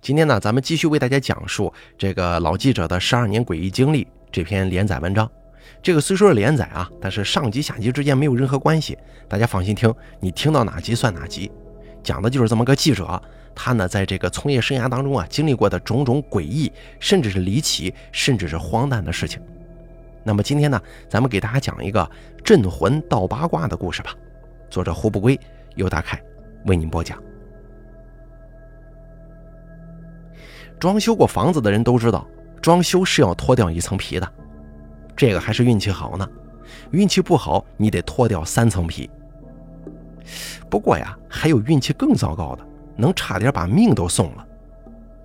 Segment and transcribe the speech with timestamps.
[0.00, 5.30] 今天呢，咱们继续为大家讲述这个老记者的十二年诡异经历这篇连载文章。
[5.82, 8.96] 这个虽说是连载啊，但是上集下集之间没有任何关系，
[9.28, 11.50] 大家放心听，你听到哪集算哪集。
[12.02, 13.20] 讲的就是这么个记者，
[13.54, 19.42] 他呢在这个从业生涯当中啊，经历过的种种诡异，甚至是离奇，甚至是荒诞的事情。
[20.22, 22.08] 那么今天呢，咱们给大家讲一个
[22.44, 24.14] 镇魂道八卦的故事吧。
[24.70, 25.38] 作者胡不归，
[25.74, 26.22] 由大凯
[26.66, 27.27] 为您播讲。
[30.78, 32.26] 装修过房子的人都知道，
[32.62, 34.32] 装修是要脱掉一层皮的。
[35.16, 36.28] 这个还是运气好呢，
[36.92, 39.10] 运气不好，你得脱掉三层皮。
[40.70, 42.64] 不过呀，还有运气更糟糕的，
[42.96, 44.46] 能差点把命都送了。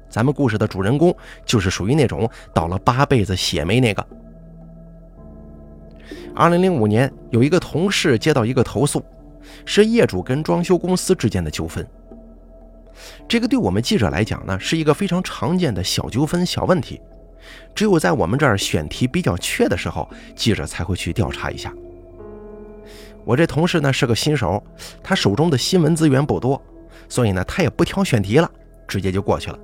[0.09, 4.07] 咱们故事的主人公就是属于那种倒了八辈子血霉那个。
[6.35, 9.03] 二零零五年，有一个同事接到一个投诉，
[9.65, 11.87] 是业主跟装修公司之间的纠纷。
[13.27, 17.01] 这个对我们记者来讲呢，是一个非常常见的小纠纷、小问题。
[17.75, 21.73] 只有在我们这儿选题比较缺的时候，记者才会去调查一下。
[23.25, 24.63] 我这同事呢是个新手，
[25.01, 26.61] 他手中的新闻资源不多，
[27.09, 28.49] 所以呢他也不挑选题了，
[28.87, 29.59] 直接就过去了，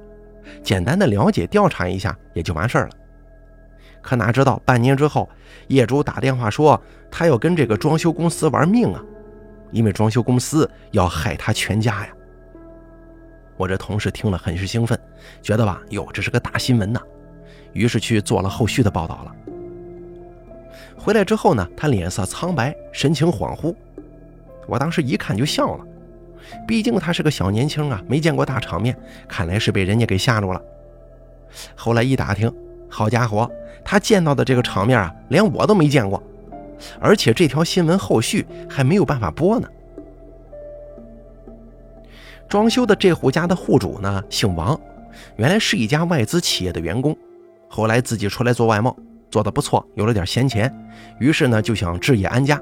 [0.64, 2.92] 简单的了解调查一下也就完事儿了。
[4.02, 5.30] 可哪知道半年之后，
[5.68, 9.04] 业主打电话说他要跟这个装修公司玩命啊，
[9.72, 12.10] 因为装修公司要害他全家呀。
[13.60, 14.98] 我这同事听了很是兴奋，
[15.42, 17.02] 觉得吧，哟，这是个大新闻呐，
[17.74, 19.36] 于是去做了后续的报道了。
[20.98, 23.76] 回来之后呢，他脸色苍白，神情恍惚。
[24.66, 25.86] 我当时一看就笑了，
[26.66, 30.62] 毕竟他是个小年轻啊，没见过大场面，看来是被人家给吓住了。
[31.76, 32.50] 后来一打听，
[32.90, 33.52] 好家伙，
[33.84, 36.24] 他见到的这个场面啊，连我都没见过，
[36.98, 39.68] 而且这条新闻后续还没有办法播呢。
[42.50, 44.78] 装修的这户家的户主呢，姓王，
[45.36, 47.16] 原来是一家外资企业的员工，
[47.68, 48.98] 后来自己出来做外贸，
[49.30, 50.74] 做得不错，有了点闲钱，
[51.20, 52.60] 于是呢就想置业安家。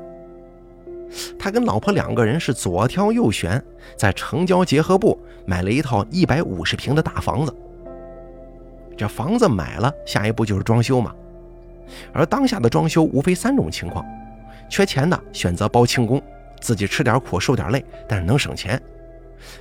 [1.39, 3.63] 他跟老婆两个人是左挑右选，
[3.95, 7.55] 在城郊结合部买了一套一百五十平的大房子。
[8.97, 11.15] 这房子买了，下一步就是装修嘛。
[12.11, 14.05] 而当下的装修无非三种情况：
[14.69, 16.21] 缺钱的选择包清工，
[16.59, 18.81] 自己吃点苦受点累，但是能省钱。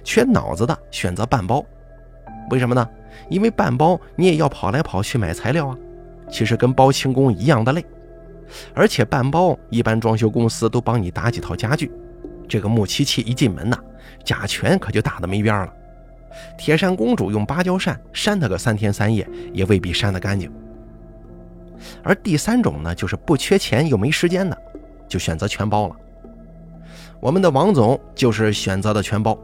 [0.04, 1.64] 缺脑子的选择半包，
[2.50, 2.88] 为什么呢？
[3.28, 5.76] 因为半包你也要跑来跑去买材料啊，
[6.30, 7.84] 其实跟包轻工一样的累。
[8.74, 11.90] 而且半包一般装修公司都帮你打几套家具，
[12.48, 13.76] 这个木漆器一进门呐，
[14.22, 15.72] 甲醛可就大的没边了。
[16.56, 20.52] 铁扇公主用芭蕉扇扇它个三天三夜，也未必扇得干净。
[22.02, 24.56] 而第三种呢，就是不缺钱又没时间的，
[25.08, 25.96] 就选择全包了。
[27.18, 29.36] 我们的王总就是选择的全包。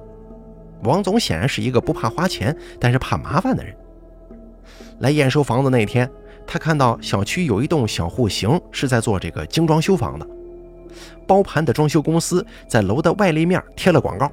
[0.82, 3.74] 王总显然是一个不怕花钱，但是怕麻烦的人。
[4.98, 6.08] 来验收房子那天，
[6.46, 10.26] 他看到小区有一栋小户型是在做这个精装修房的，
[11.26, 14.30] 包盘的装修公司在楼的外立面贴了广告。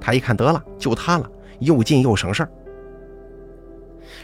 [0.00, 1.30] 他一看，得了，就他了，
[1.60, 2.50] 又近又省事儿。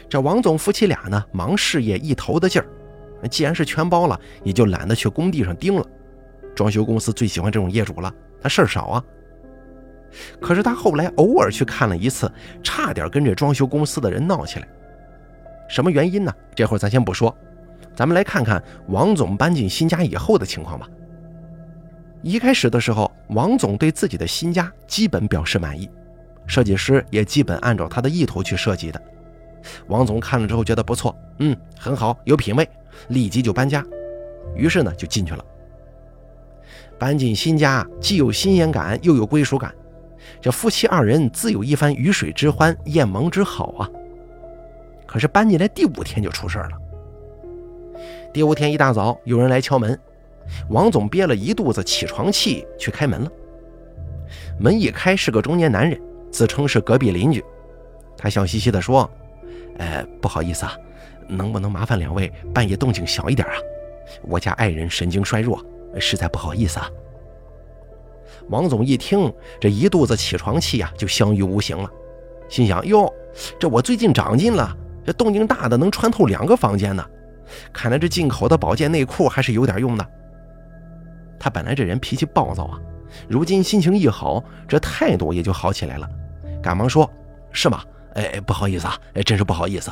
[0.07, 5.85] 这王总夫妻俩呢，忙事业一头的劲儿，既然是全包了，也就懒得去工地上盯了。
[6.53, 9.03] 装修公司最喜欢这种业主了，他事儿少啊。
[10.39, 12.31] 可是他后来偶尔去看了一次，
[12.63, 14.67] 差点跟这装修公司的人闹起来。
[15.69, 16.33] 什么原因呢？
[16.53, 17.35] 这会儿咱先不说，
[17.95, 20.87] 咱们来看看王总搬进新家以后的情况吧。
[22.21, 25.89] 一开始的时候，王总对自己的新家基本表示满意，
[26.45, 29.01] 设计师也基本按照他的意图去设计的。
[29.87, 32.67] 王总看了之后觉得不错，嗯，很好，有品位，
[33.07, 33.83] 立即就搬家。
[34.55, 35.45] 于是呢，就进去了。
[36.99, 39.73] 搬进新家，既有新鲜感，又有归属感。
[40.39, 43.89] 这夫妻二人自有一番鱼水之欢、燕盟之好啊！
[45.05, 46.69] 可是搬进来第五天就出事了。
[48.33, 49.99] 第五天一大早，有人来敲门，
[50.69, 53.31] 王总憋了一肚子起床气去开门了。
[54.59, 55.99] 门一开，是个中年男人，
[56.31, 57.43] 自称是隔壁邻居。
[58.17, 59.09] 他笑嘻嘻地说
[59.77, 60.77] ：“呃，不好意思啊，
[61.27, 63.55] 能不能麻烦两位半夜动静小一点啊？
[64.21, 65.63] 我家爱人神经衰弱，
[65.99, 66.89] 实在不好意思啊。”
[68.51, 71.89] 王总一听，这一肚子起床气啊，就消于无形了。
[72.49, 73.11] 心想：哟，
[73.57, 74.75] 这我最近长进了，
[75.05, 77.03] 这动静大的能穿透两个房间呢。
[77.73, 80.05] 看来这进口的保健内裤还是有点用的。
[81.39, 82.79] 他本来这人脾气暴躁啊，
[83.27, 86.07] 如今心情一好，这态度也就好起来了，
[86.61, 87.09] 赶忙说
[87.51, 87.81] ：“是吗？
[88.15, 89.89] 哎，不好意思啊，哎，真是不好意思。”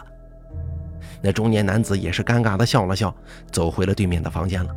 [1.24, 3.14] 那中年男子也是尴尬的笑了笑，
[3.52, 4.70] 走回了对面的房间了。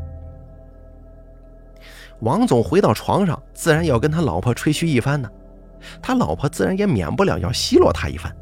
[2.23, 5.29] 王总回到床上，自然要跟他老婆吹嘘一番呢。
[6.01, 8.35] 他老婆自然也免不了要奚落他一番。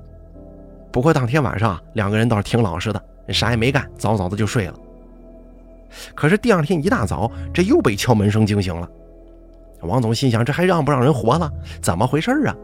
[0.92, 4.74] 不过当天晚上两个人倒是挺老实的，啥也没干，早早的就睡了。
[6.14, 8.88] 可是第二天一大早，这又被敲门声惊醒了。
[9.80, 11.50] 王总心想：这还让不让人活了？
[11.80, 12.54] 怎么回事啊？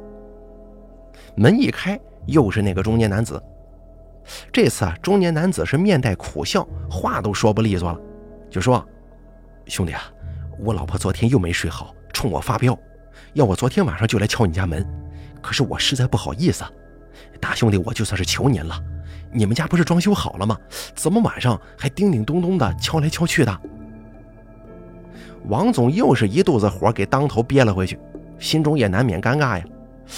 [1.35, 3.43] 门一开，又是那个中年男子。
[4.53, 7.99] 这次啊，中年男子是面带苦笑，话都说不利索了，
[8.51, 8.85] 就说
[9.67, 10.03] ：“兄弟啊，
[10.59, 12.79] 我老婆昨天又没睡好，冲我发飙，
[13.35, 14.85] 要我昨天晚上就来敲你家门。
[15.43, 16.65] 可是我实在不好意思，
[17.41, 18.81] 大兄弟，我就算是求您了。
[19.33, 20.57] 你们家不是装修好了吗？
[20.95, 23.61] 怎么晚上还叮叮咚咚的敲来敲去的？”
[25.49, 27.99] 王总又是一肚子火给当头憋了回去，
[28.39, 29.65] 心中也难免尴尬呀，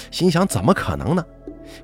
[0.09, 1.23] 心想：怎么可能呢？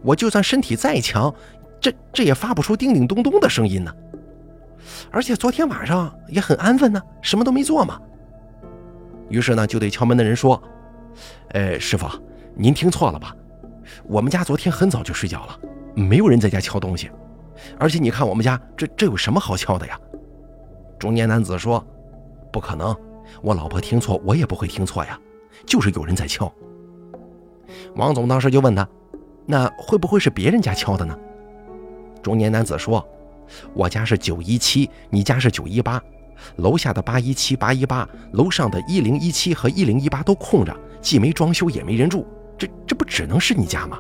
[0.01, 1.33] 我就算身体再强。
[1.79, 3.93] 这这也发不出叮叮咚咚的声音呢，
[5.11, 7.99] 而且昨天晚上也很安分呢，什么都没做嘛。
[9.29, 10.61] 于是呢，就对敲门的人说
[11.49, 12.07] ：“呃，师傅，
[12.53, 13.35] 您听错了吧？
[14.05, 15.59] 我们家昨天很早就睡觉了，
[15.95, 17.09] 没有人在家敲东西。
[17.79, 19.99] 而且你看我们家这这有什么好敲的呀？”
[20.99, 21.85] 中年男子说
[22.51, 22.95] ：“不可能，
[23.41, 25.19] 我老婆听错，我也不会听错呀，
[25.65, 26.51] 就是有人在敲。”
[27.95, 28.87] 王总当时就问他
[29.45, 31.17] ：“那会不会是别人家敲的呢？”
[32.21, 33.05] 中年男子说
[33.73, 36.01] ：“我家是九一七，你家是九一八，
[36.57, 42.25] 楼下的八一七、八一八，楼上的一零一七和一零一八都空着，既没装修也没人住，
[42.57, 43.99] 这这不只能是你家吗？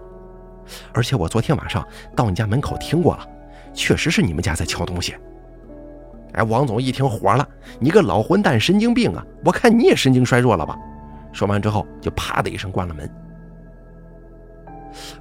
[0.93, 1.85] 而且我昨天晚上
[2.15, 3.27] 到你家门口听过了，
[3.73, 5.15] 确实是你们家在敲东西。”
[6.33, 7.47] 哎，王总一听火了
[7.79, 9.25] ：“你个老混蛋，神经病啊！
[9.45, 10.77] 我看你也神经衰弱了吧？”
[11.31, 13.09] 说完之后，就啪的一声关了门。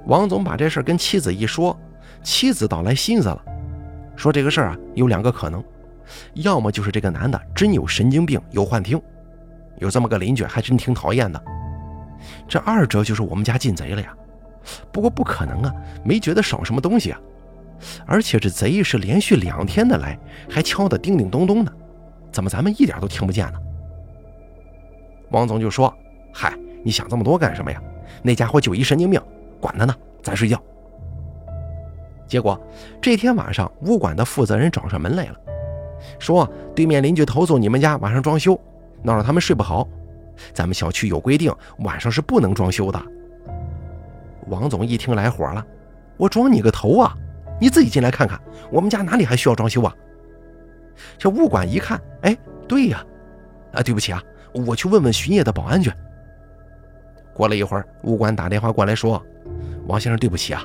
[0.05, 1.77] 王总把这事跟妻子一说。
[2.23, 3.39] 妻子倒来心思了，
[4.15, 5.63] 说这个事儿啊有两个可能，
[6.33, 9.01] 要么就是这个男的真有神经病有幻听，
[9.77, 11.39] 有这么个邻居还真挺讨厌的；
[12.47, 14.15] 这二者就是我们家进贼了呀。
[14.91, 15.73] 不过不可能啊，
[16.03, 17.19] 没觉得少什么东西啊，
[18.05, 20.17] 而且这贼是连续两天的来，
[20.49, 21.71] 还敲得叮叮咚咚的，
[22.31, 23.59] 怎么咱们一点都听不见呢？
[25.29, 25.93] 王总就说
[26.33, 27.81] ：“嗨，你想这么多干什么呀？
[28.23, 29.21] 那家伙就一神经病，
[29.59, 30.61] 管他呢，咱睡觉。”
[32.27, 32.59] 结果
[32.99, 35.35] 这天晚上，物管的负责人找上门来了，
[36.19, 38.59] 说对面邻居投诉你们家晚上装修，
[39.03, 39.87] 闹得他们睡不好。
[40.53, 43.01] 咱们小区有规定，晚上是不能装修的。
[44.47, 45.65] 王总一听来火了，
[46.17, 47.15] 我装你个头啊！
[47.59, 48.39] 你自己进来看看，
[48.69, 49.95] 我们家哪里还需要装修啊？
[51.17, 52.37] 这物管一看，哎，
[52.67, 53.03] 对呀，
[53.71, 54.21] 啊，对不起啊，
[54.53, 55.91] 我去问问巡夜的保安去。
[57.33, 59.21] 过了一会儿，物管打电话过来说，
[59.87, 60.63] 王先生，对不起啊。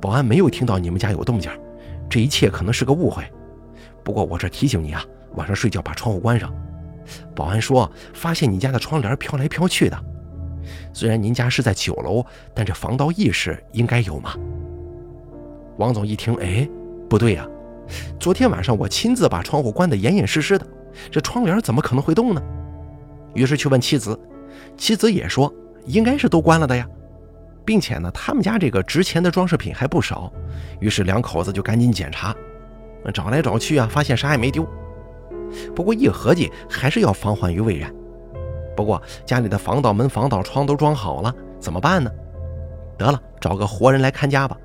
[0.00, 1.50] 保安没有听到你们家有动静，
[2.08, 3.24] 这一切可能是个误会。
[4.02, 5.04] 不过我这提醒你啊，
[5.34, 6.52] 晚上睡觉把窗户关上。
[7.34, 9.98] 保安说发现你家的窗帘飘来飘去的，
[10.92, 14.34] 虽然您家是在九楼，但这防盗意识应该有嘛？
[15.78, 16.68] 王总一听，哎，
[17.08, 17.46] 不对呀，
[18.20, 20.66] 昨天晚上我亲自把窗户关得严严实实的，
[21.10, 22.42] 这窗帘怎么可能会动呢？
[23.34, 24.18] 于是去问妻子，
[24.76, 25.52] 妻子也说
[25.86, 26.86] 应该是都关了的呀。
[27.64, 30.32] 并且呢，他们家这个值钱的装饰品还不少，
[30.80, 32.34] 于是两口子就赶紧检查，
[33.10, 34.66] 找来找去啊，发现啥也没丢。
[35.74, 37.92] 不过一合计，还是要防患于未然。
[38.76, 42.10] 不过家里的防盗门、防盗窗都装好了，怎么办呢？
[42.96, 44.56] 得了，找个活人来看家吧。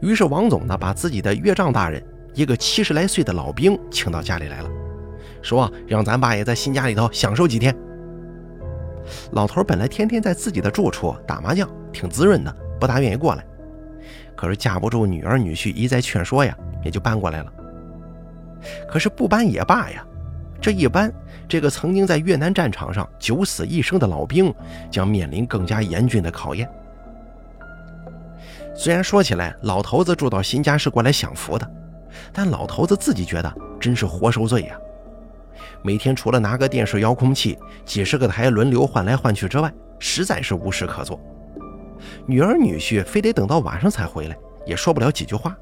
[0.00, 2.02] 于是王总呢，把自己的岳丈大人，
[2.34, 4.70] 一个七十来岁的老兵，请到家里来了，
[5.42, 7.74] 说让咱爸也在新家里头享受几天。
[9.32, 13.46] 老头本来天天在自己的住处打麻将，挺滋润的，不大愿意过来。
[14.38, 17.52] 可是架不住女儿女婿一再劝说呀，也就搬过来了。
[18.88, 20.06] 可是不搬也罢呀，
[20.60, 21.12] 这一搬，
[21.48, 24.54] 这个曾经在越南战场上九死一生的老兵
[24.92, 26.70] 将面临更加严峻的考验。
[28.76, 31.68] 虽然说起来，老头子住到新家是过来享福的，
[32.32, 34.78] 但老头子自己觉得真是活受罪呀。
[35.82, 41.20] 每天除了拿个电视遥控器，几十个台轮流换来换去之外，实在是无事可做。
[42.26, 44.36] 女儿女婿非得等到晚上才回来，
[44.66, 45.56] 也说不了几句话。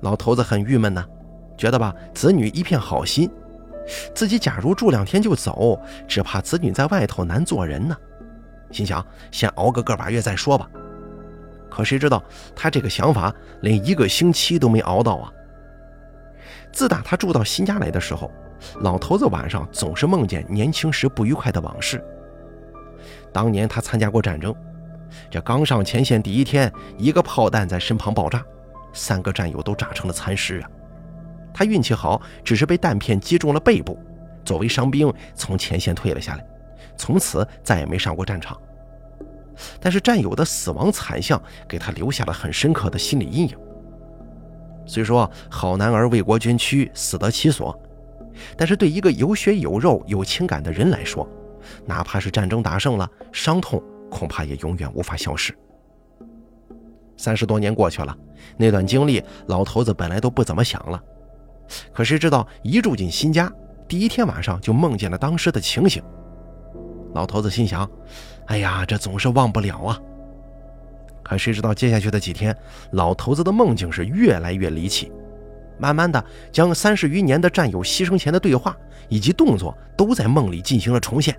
[0.00, 1.04] 老头子很郁闷呢，
[1.56, 3.30] 觉得吧，子女一片好心，
[4.14, 7.96] 自己假如住两天就走，只怕子女在外头难做人呢。
[8.70, 10.68] 心想先熬个个把月再说吧。
[11.70, 12.22] 可谁知道
[12.54, 15.32] 他这个想法连一个星期都没熬到啊！
[16.72, 18.30] 自打他住到新家来的时候。
[18.82, 22.00] 老头子晚上总是梦见年轻时不愉快的往事。
[23.32, 24.54] 当年他参加过战争，
[25.30, 28.44] 这刚上前线第一天，一个炮弹在身旁爆炸，
[28.92, 30.70] 三个战友都炸成了残尸啊！
[31.54, 33.98] 他运气好，只是被弹片击中了背部，
[34.44, 36.46] 作为伤兵从前线退了下来，
[36.96, 38.58] 从此再也没上过战场。
[39.80, 43.56] 但是战友的死亡惨象给他留下了很深刻的心理阴影。
[44.86, 47.78] 虽说好男儿为国捐躯，死得其所，
[48.56, 51.28] 但是对一个有血有肉、有情感的人来说，
[51.84, 53.80] 哪怕是战争打胜了，伤痛
[54.12, 55.56] 恐怕也永远无法消失。
[57.16, 58.16] 三十多年过去了，
[58.56, 61.02] 那段经历，老头子本来都不怎么想了，
[61.92, 63.50] 可谁知道一住进新家，
[63.88, 66.02] 第一天晚上就梦见了当时的情形。
[67.14, 67.88] 老头子心想
[68.46, 70.00] ：“哎呀，这总是忘不了啊。”
[71.22, 72.56] 可谁知道接下去的几天，
[72.92, 75.12] 老头子的梦境是越来越离奇，
[75.78, 78.76] 慢慢的将三十余年的战友牺牲前的对话
[79.08, 81.36] 以及动作都在梦里进行了重现，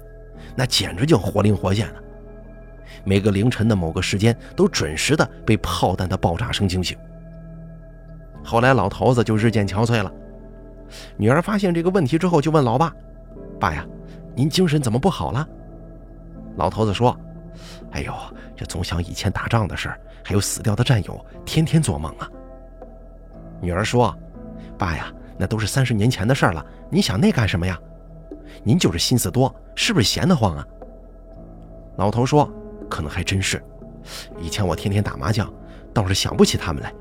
[0.55, 2.03] 那简直就活灵活现的。
[3.03, 6.97] 每个凌晨的某个时间，都准时的被炮弹的爆炸声惊醒。
[8.43, 10.11] 后来老头子就日渐憔悴了，
[11.17, 12.93] 女儿发现这个问题之后，就问老爸
[13.59, 13.85] ：“爸呀，
[14.35, 15.47] 您精神怎么不好了？”
[16.55, 17.17] 老头子说
[17.91, 18.13] ：“哎呦，
[18.55, 22.29] 这总想以前打仗的事儿，还有死掉的战友，天天做梦啊。”
[23.61, 24.15] 女儿说
[24.77, 27.77] ：“爸呀，那都是三十年前的事儿了，你想那干什么呀？
[28.63, 30.67] 您就是心思多，是不是闲得慌啊？”
[31.97, 32.49] 老头说。
[32.93, 33.59] 可能还真是，
[34.39, 35.51] 以前我天天打麻将，
[35.91, 36.93] 倒是想不起他们来。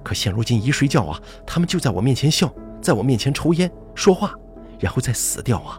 [0.00, 2.48] 可现如今一睡觉啊，他们就在我面前笑，
[2.80, 4.32] 在我面前抽烟说话，
[4.78, 5.76] 然后再死掉啊。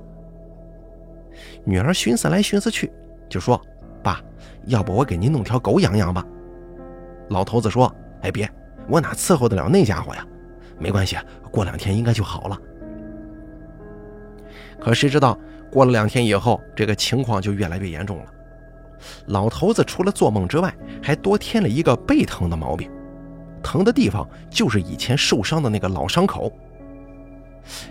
[1.63, 2.91] 女儿寻思来寻思去，
[3.29, 3.61] 就说
[4.03, 4.21] ：“爸，
[4.65, 6.21] 要不我给您弄条狗养养吧？”
[7.31, 7.89] 老头子说
[8.23, 8.51] ：“哎，别，
[8.89, 10.27] 我哪伺候得了那家伙呀？
[10.77, 11.15] 没关系，
[11.49, 12.59] 过两天应该就好了。”
[14.81, 15.39] 可谁知道，
[15.71, 18.25] 过了两天以后，这个情况就越来越严重了。
[19.27, 22.89] 老头子除了做梦之外，还多添了一个背疼的毛病，
[23.61, 26.51] 疼的地方就是以前受伤的那个老伤口。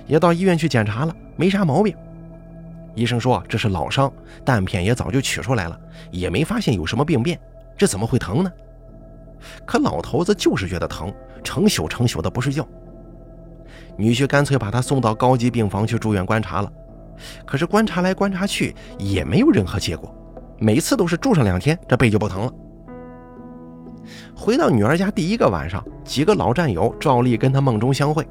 [0.07, 1.95] 也到医院去检查了，没啥毛病。
[2.95, 4.13] 医生说这是老伤，
[4.45, 7.39] 弹片也早就取出来了，也没发现有什么病变，
[7.77, 8.53] 这怎么会疼呢？
[9.65, 12.67] 可老头子就是觉得疼，成宿成宿的不睡觉。
[13.97, 16.73] 女婿干脆把他送到高级病房去住院观察了，
[17.45, 20.13] 可是观察来观察去也没有任何结果。
[20.59, 22.53] 每次都是住上两天，这背就不疼了。
[24.35, 28.27] 回到女儿家第一个晚上，几个老战友照例跟他梦中相会，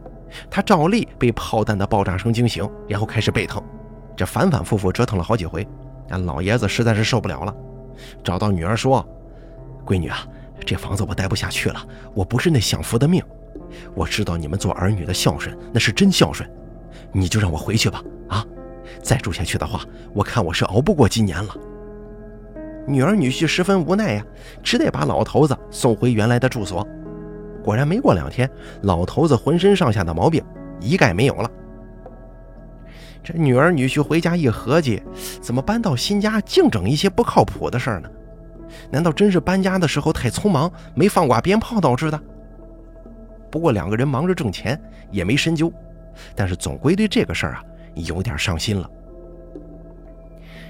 [0.49, 3.61] 他照例被炮弹的爆炸声惊醒，然后开始背疼。
[4.15, 5.67] 这反反复复折腾了好几回，
[6.07, 7.55] 那老爷子实在是受不了了，
[8.23, 9.07] 找到女儿说
[9.85, 10.25] ：“闺女啊，
[10.65, 11.79] 这房子我待不下去了，
[12.13, 13.23] 我不是那享福的命。
[13.93, 16.49] 我知道你们做儿女的孝顺，那是真孝顺，
[17.11, 18.01] 你就让我回去吧。
[18.27, 18.43] 啊，
[19.03, 19.81] 再住下去的话，
[20.13, 21.55] 我看我是熬不过今年了。”
[22.87, 24.25] 女儿女婿十分无奈呀，
[24.63, 26.87] 只得把老头子送回原来的住所。
[27.61, 28.49] 果然，没过两天，
[28.83, 30.41] 老头子浑身上下的毛病
[30.79, 31.51] 一概没有了。
[33.21, 35.03] 这女儿女婿回家一合计，
[35.41, 38.09] 怎么搬到新家净整一些不靠谱的事儿呢？
[38.89, 42.17] 难道真是搬家的时候太匆忙，没放挂鞭炮导致的？
[43.51, 44.79] 不过两个人忙着挣钱，
[45.11, 45.69] 也没深究，
[46.35, 47.63] 但是总归对这个事儿啊
[47.95, 48.89] 有点上心了。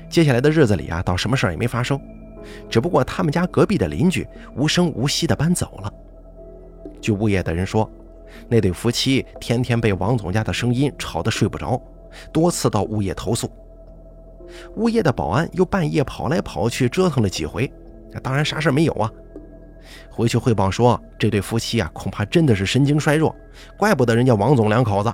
[0.09, 1.99] 接下来的日子里啊，倒什么事儿也没发生，
[2.69, 5.93] 只不过他们家隔壁的邻居无声无息地搬走了。
[7.01, 7.89] 据物业的人说，
[8.47, 11.81] 那对夫妻天天被王总家的声音吵得睡不着，
[12.31, 13.49] 多次到物业投诉。
[14.75, 17.71] 物业的保安又半夜跑来跑去折腾了几回，
[18.23, 19.11] 当然啥事没有啊。
[20.09, 23.35] 回去汇报说，这对夫妻啊，恐怕真的是神经衰弱，
[23.77, 25.13] 怪不得人家王总两口子。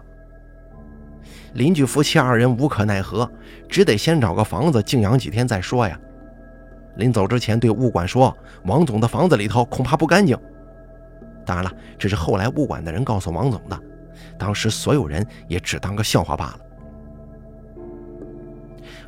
[1.53, 3.29] 邻居夫妻二人无可奈何，
[3.69, 5.99] 只得先找个房子静养几天再说呀。
[6.95, 10.37] 临走之前对物管说：“王总的房子里头恐怕不干净。”
[11.45, 13.79] 当然了，这是后来物管的人告诉王总的，
[14.37, 16.59] 当时所有人也只当个笑话罢了。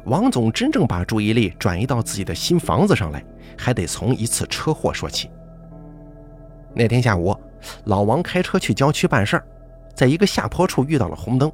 [0.06, 3.24] 王总真正把注意力转移到自己的新房子上来，
[3.58, 5.32] 还得从一次车祸说起。
[6.74, 7.36] 那天下午，
[7.86, 9.46] 老王开车去郊区办事儿，
[9.96, 11.52] 在一个下坡处遇到了红灯。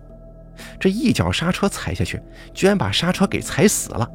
[0.79, 2.22] 这一脚刹车踩下去，
[2.53, 4.10] 居然把刹车给踩死了，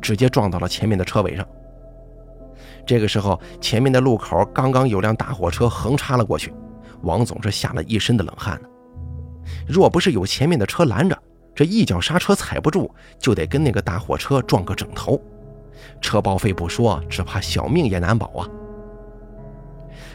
[0.00, 1.46] 直接撞到了前面的车尾上。
[2.86, 6.52] 这个时候，前面的路口刚刚有辆大货车横插了过去，
[7.02, 8.68] 王总是吓了一身的冷汗呢。
[9.66, 11.16] 若不是有前面的车拦着，
[11.54, 15.20] 这一脚刹车踩不住，就得跟那个大货车撞个整头，
[16.00, 18.48] 车报废不说，只怕小命也难保啊。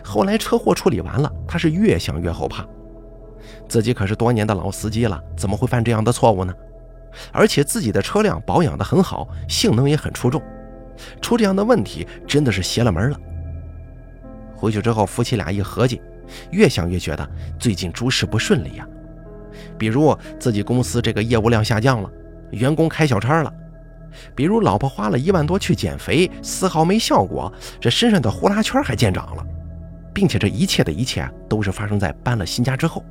[0.03, 2.65] 后来车祸处理完了，他是越想越后怕。
[3.67, 6.53] 自己可是多年的老司机了，怎么会犯这样的错误呢？
[7.31, 10.41] 而且自己的车辆保养的很好，性能也很出众，
[11.22, 13.19] 出这样的问题真的是邪了门了。
[14.55, 16.01] 回去之后，夫妻俩一合计，
[16.51, 18.88] 越想越觉得最近诸事不顺利呀。
[19.77, 22.10] 比如自己公司这个业务量下降了，
[22.51, 23.53] 员工开小差了，
[24.36, 29.45] 比如老婆花了一万多去减肥，丝毫没效果，这身上的呼啦圈还见长了，
[30.13, 33.03] 并且这一切的一切都是发生在搬了新家之后。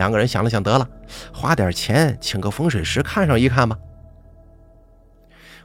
[0.00, 0.88] 两个人想了想，得了，
[1.30, 3.76] 花点钱请个风水师看上一看吧。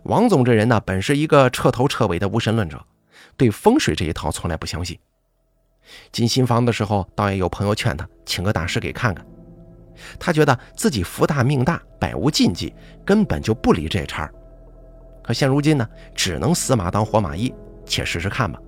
[0.03, 2.85] 王总这人呢，本是一个彻头彻尾的无神论者，
[3.37, 4.99] 对风水这一套从来不相信。
[6.11, 9.25] 进新房的时候，倒也有朋友劝他请个大师给看看。
[10.19, 12.75] 他觉得自己福大命大，百无禁忌，
[13.05, 14.29] 根本就不理这茬
[15.23, 17.53] 可现如今呢，只能死马当活马医，
[17.85, 18.59] 且试试看吧。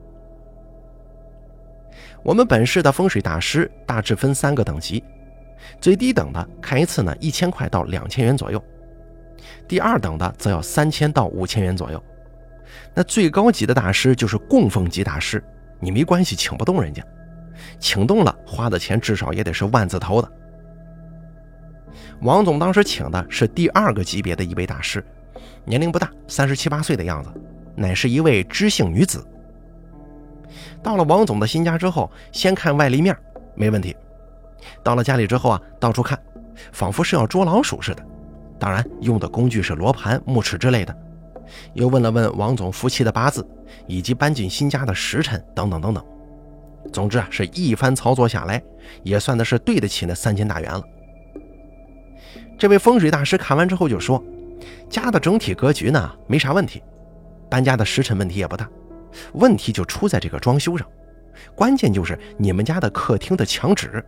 [2.24, 5.04] 我们本市的风水大师大致分三个等级，
[5.80, 8.60] 最低等的看一次呢，一千块到两千元左右；
[9.68, 12.04] 第二等的则要三千到五千元左右。
[12.94, 15.44] 那最高级的大师就是供奉级大师，
[15.80, 17.04] 你没关系，请不动人家，
[17.80, 20.32] 请动了花的钱至少也得是万字头的。
[22.22, 25.04] 王总当时请的是第二个级别的一位大师，
[25.66, 27.30] 年龄不大，三十七八岁的样子，
[27.76, 29.26] 乃是一位知性女子。
[30.82, 33.16] 到了王总的新家之后，先看外立面，
[33.56, 33.96] 没问题。
[34.84, 36.20] 到了家里之后啊，到处看，
[36.72, 38.06] 仿佛是要捉老鼠似的。
[38.60, 40.96] 当然，用的工具是罗盘、木尺之类的。
[41.74, 43.48] 又问了问王总夫妻的八字，
[43.86, 46.04] 以及搬进新家的时辰等等等等。
[46.92, 48.62] 总之啊，是一番操作下来，
[49.04, 50.84] 也算的是对得起那三千大元了。
[52.58, 54.24] 这位风水大师看完之后就说
[54.90, 56.82] ：“家的整体格局呢，没啥问题，
[57.50, 58.68] 搬家的时辰问题也不大，
[59.34, 60.88] 问题就出在这个装修上，
[61.56, 64.04] 关键就是你们家的客厅的墙纸。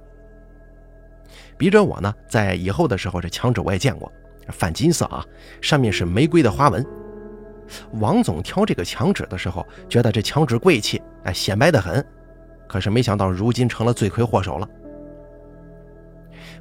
[1.60, 4.10] 笔者我呢，在以后的时候，这墙纸我也见过，
[4.48, 5.26] 泛金色啊，
[5.62, 6.84] 上面是玫瑰的花纹。
[8.00, 12.04] 王总挑这个墙纸的时候，觉得这墙纸贵气，哎，显摆得很，
[12.66, 14.70] 可是没想到如今成了罪魁祸首了。”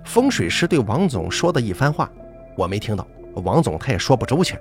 [0.05, 2.11] 风水师对王总说的一番话，
[2.57, 3.07] 我没听到。
[3.45, 4.61] 王总他也说不周全，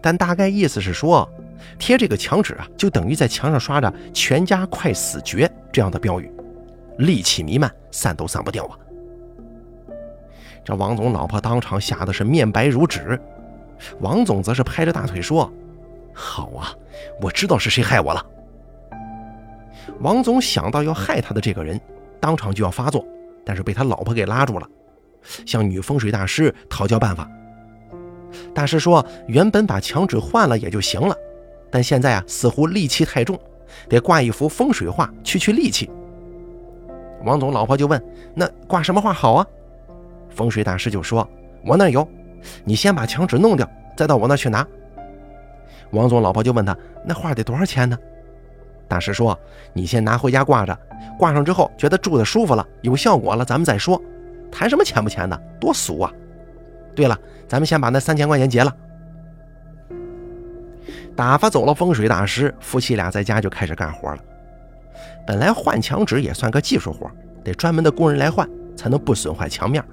[0.00, 1.32] 但大概意思是说，
[1.78, 6.28] 贴这个墙纸啊，就等于在墙上刷着“全家快死绝”这样的标语，
[6.98, 8.76] 戾气弥漫，散都散不掉啊。
[10.64, 13.20] 这王总老婆当场吓得是面白如纸，
[14.00, 15.50] 王总则是拍着大腿说
[16.12, 16.74] ：“好啊，
[17.20, 18.24] 我知道是谁害我了。”
[20.00, 21.80] 王总想到要害他的这个人，
[22.20, 23.04] 当场就要发作。
[23.42, 24.68] 但是被他老婆给拉住了，
[25.46, 27.28] 向女风水大师讨教办法。
[28.54, 31.16] 大师说，原本把墙纸换了也就行了，
[31.70, 33.36] 但现在啊，似乎戾气太重，
[33.88, 35.90] 得挂一幅风水画去去戾气。
[37.24, 38.00] 王总老婆就问
[38.36, 39.44] ：“那挂什么画好啊？”
[40.30, 41.28] 风水大师就说
[41.66, 42.06] ：“我那有，
[42.64, 44.66] 你先把墙纸弄掉，再到我那去拿。”
[45.92, 47.98] 王总老婆就问他：“那画得多少钱呢？”
[48.88, 49.38] 大师说
[49.72, 50.76] ：“你先拿回家挂着，
[51.18, 54.00] 挂上之后觉得住的舒服了，有效果了，咱们再说。
[54.50, 56.12] 谈什么钱不钱的，多俗啊！
[56.94, 57.16] 对了，
[57.46, 58.74] 咱们先把那三千块钱结了。”
[61.14, 64.18] 打发走了风水大师，夫妻俩在家就开始干活了。
[65.26, 67.10] 本来换墙纸也算个技术活，
[67.44, 69.84] 得专门的工人来换，才能不损坏墙面。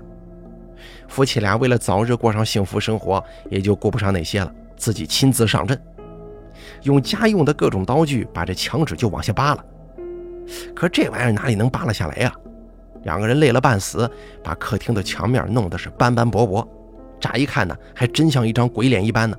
[1.07, 5.79] 夫妻俩为了早日过上幸福生活，也就顾不上那些了，自己亲自上阵。
[6.83, 9.65] 用家用的各种刀具把这墙纸就往下扒了，
[10.75, 12.33] 可这玩意儿哪里能扒拉下来呀？
[13.03, 14.09] 两个人累了半死，
[14.43, 16.67] 把客厅的墙面弄得是斑斑驳驳，
[17.19, 19.37] 乍一看呢，还真像一张鬼脸一般呢。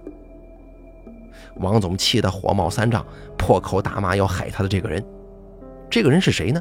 [1.56, 3.04] 王总气得火冒三丈，
[3.36, 5.04] 破口大骂要害他的这个人。
[5.90, 6.60] 这个人是谁呢？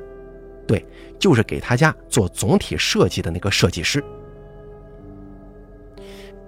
[0.67, 0.85] 对，
[1.17, 4.03] 就是给他家做总体设计的那个设计师。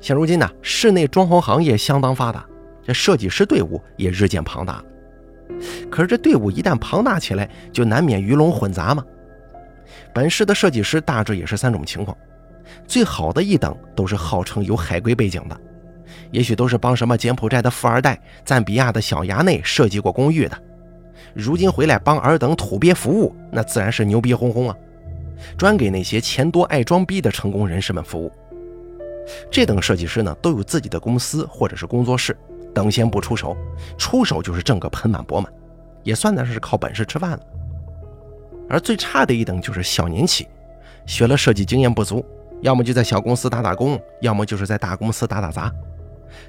[0.02, 2.46] 现如今呢，室内装潢行业相当发达。
[2.82, 4.84] 这设计师队伍也日渐庞大，
[5.92, 9.04] 可是这队伍一旦庞大起来，就难免鱼龙混杂嘛。
[10.12, 12.18] 本市的设计师大致也是三种情况：
[12.88, 15.60] 最好的一等都是号称有海归背景的，
[16.32, 20.58] 也许都是帮什么柬埔寨的富二代、赞比亚的小衙内设计过公寓的，
[21.36, 24.76] 如今回来帮尔等土鳖服务，那自然是牛逼哄哄啊！
[25.58, 28.32] 专给那些钱多爱装逼的成功人士们服务。
[29.52, 32.36] 这等设计师呢，都有自己的公司或者是工作室。
[32.72, 33.58] 等闲不出手，
[33.98, 35.52] 出手就是挣个盆满钵满，
[36.04, 37.40] 也算得上是靠本事吃饭了。
[38.70, 40.48] 而最差的一等就是小年期，
[41.08, 42.24] 学了设计经验不足，
[42.62, 45.74] 要么就在小公司打打工，要么就是在大公司打打杂。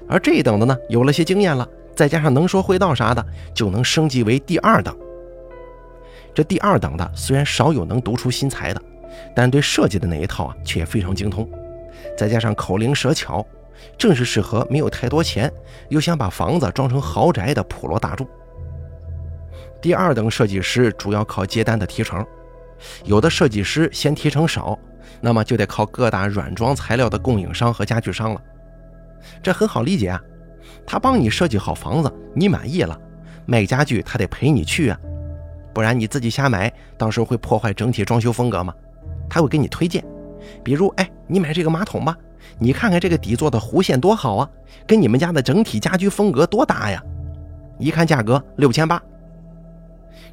[0.07, 4.95] 而这一等的呢，有了些经验了，再加上能说会道啥的，就能升级为第二等。
[6.35, 8.81] 这第二等的虽然少有能读出心裁的，
[9.35, 11.49] 但对设计的那一套啊，却也非常精通，
[12.17, 13.45] 再加上口灵舌巧。
[13.97, 15.51] 正是适合没有太多钱，
[15.89, 18.27] 又想把房子装成豪宅的普罗大众。
[19.81, 22.23] 第二等设计师主要靠接单的提成，
[23.05, 24.77] 有的设计师嫌提成少，
[25.19, 28.41] 那么就得靠各大软装材料的供应商和家具商了。
[29.41, 30.21] 这很好理解啊，
[30.85, 32.95] 他帮你设计好房子，你满意了，
[33.47, 34.99] 卖家具他得陪你去啊，
[35.73, 38.71] 不然你自己瞎买，到时候会破坏整体装修风格吗？
[39.27, 40.05] 他会给你推荐，
[40.63, 42.17] 比如，哎，你买这个马桶吧，
[42.59, 44.49] 你看看这个底座的弧线多好啊，
[44.85, 47.01] 跟你们家的整体家居风格多搭呀。
[47.79, 49.01] 一看价格六千八，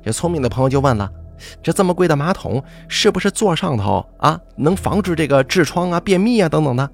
[0.04, 1.08] 这聪明的朋友就问了：
[1.62, 6.90] 这这么贵的马桶，是不是座上头啊能防止这个痔疮啊、便秘啊等等的？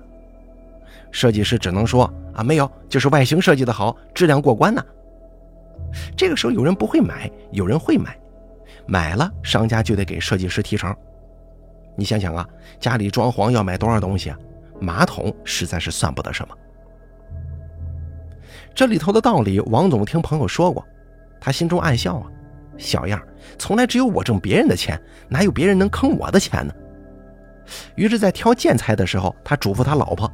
[1.11, 4.85] 设计师只能说啊，没有，就是外形设计的好，质量过关呢。
[6.15, 8.15] 这个时候有人不会买，有人会买，
[8.87, 10.95] 买了商家就得给设计师提成。
[11.97, 12.47] 你想想啊，
[12.81, 14.39] 家里装潢要买多少东西啊？
[14.81, 16.57] 马桶实在是算不得什么。
[18.75, 20.85] 这里头的道理，王总听朋友说过，
[21.41, 22.27] 他心中暗笑啊，
[22.77, 23.23] 小样，
[23.59, 26.75] 从来只有我挣别人的钱，哪有别人能坑我的钱呢？
[27.95, 30.31] 于是，在挑建材的时候，他嘱咐他老婆，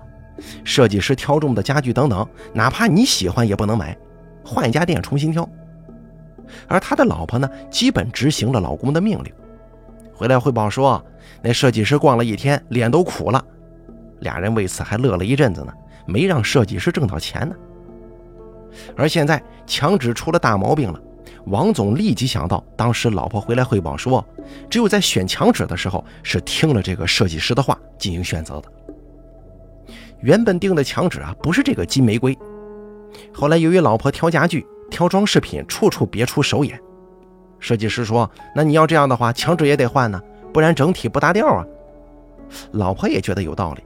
[0.65, 3.97] 设计师挑中的家具等等，哪怕你喜欢也不能买，
[4.43, 5.49] 换一家店重新挑。
[6.67, 9.33] 而他的老婆呢，基本执行了老公的命令，
[10.21, 11.03] 回来汇报说，
[11.41, 13.43] 那设计师逛了一天，脸都苦了，
[14.19, 15.73] 俩人为此还乐了一阵子呢，
[16.05, 17.57] 没让设计师挣到钱呢。
[18.95, 21.01] 而现在墙纸出了大毛病了，
[21.47, 24.23] 王总立即想到，当时老婆回来汇报说，
[24.69, 28.71] 只有在选墙纸的时候是听了这个设计师的话进行选择的。
[30.21, 32.37] 原本订的墙纸啊，不是这个金玫瑰。
[33.33, 36.79] 后来由于老婆挑家具、挑装饰品，处处别出手眼，
[37.61, 40.21] 设计师说：“那你要这样的话，墙纸也得换呢，
[40.53, 41.65] 不然整体不搭调啊。”
[42.73, 43.83] 老婆也觉得有道理，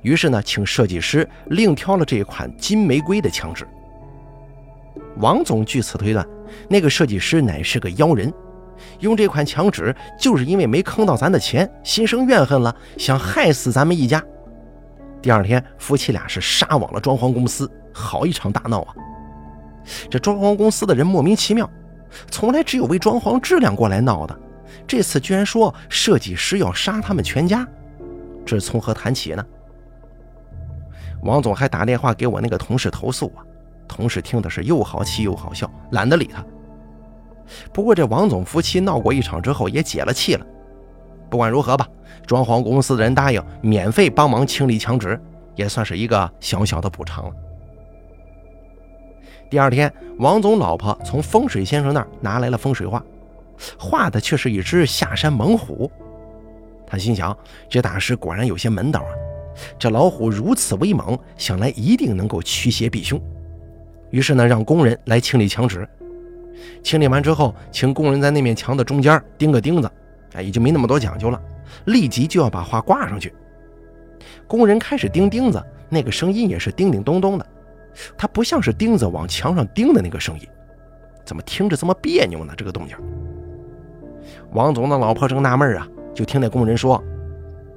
[0.00, 3.66] 于是呢，请设计师另挑了这一款金玫瑰的墙纸。
[5.16, 6.26] 王总据此推断，
[6.68, 8.32] 那个设计师乃是个妖人，
[9.00, 14.22] 用这款墙纸就是因为没坑到咱的钱，心生怨恨了，想害死咱们一家。
[15.20, 18.94] 第二天，夫妻俩是杀往了装潢公司，好一场大闹啊！
[20.08, 21.68] 这装潢公司的人莫名其妙，
[22.30, 24.38] 从来只有为装潢质量过来闹的，
[24.86, 27.66] 这次居然说设计师要杀他们全家，
[28.44, 29.44] 这从何谈起呢？
[31.22, 33.44] 王总还打电话给我那个同事投诉啊。
[33.88, 36.44] 同事听的是又好气又好笑，懒得理他。
[37.72, 40.46] 不过这王总夫妻闹过一场之后也解了气了。
[41.30, 41.88] 不管如何吧，
[42.26, 45.18] 装潢公司的人答应免费帮忙清理墙纸，
[45.56, 47.34] 也算是一个小小的补偿了。
[49.50, 53.02] 第二天，王总老婆从风水先生那儿拿来了风水画，
[53.78, 55.90] 画的却是一只下山猛虎。
[56.86, 57.36] 他心想，
[57.68, 59.10] 这大师果然有些门道啊！
[59.78, 63.20] 这老虎如此威猛，想来一定能够驱邪避凶。
[64.10, 65.88] 于是呢，让工人来清理墙纸。
[66.82, 69.90] 清理完之后，请工人在那面墙的中间钉个钉子。
[70.34, 71.40] 哎，已经没那么多讲究了，
[71.86, 73.32] 立即就要把画挂上去。
[74.46, 77.46] 工人开始钉钉子，那个声音也是叮叮咚咚的，
[78.16, 80.46] 它不像是钉子往墙上钉的那个声音，
[81.24, 82.52] 怎么听着这么别扭呢？
[82.56, 82.96] 这个动静。
[84.52, 87.02] 王总的老婆正纳闷啊，就听那工人说：“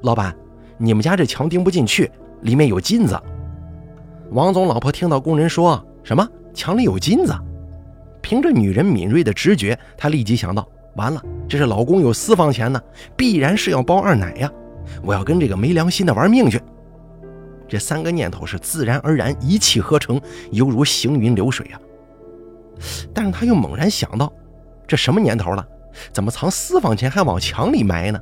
[0.03, 0.35] 老板，
[0.77, 3.19] 你们家这墙钉不进去，里面有金子。”
[4.31, 5.83] 王总老婆听到工人说。
[6.03, 6.27] 什么？
[6.51, 7.33] 墙里有金子？
[8.21, 12.81] 凭着女人敏锐的直觉，她立即想到：完了，这是老公有私房钱呢，
[13.15, 14.51] 必然是要包二奶呀！
[15.03, 16.59] 我要跟这个没良心的玩命去。
[17.71, 20.19] 这三个念头是自然而然一气呵成，
[20.51, 21.79] 犹如行云流水啊！
[23.13, 24.29] 但是他又猛然想到，
[24.85, 25.65] 这什么年头了？
[26.11, 28.19] 怎么藏私房钱还往墙里埋呢？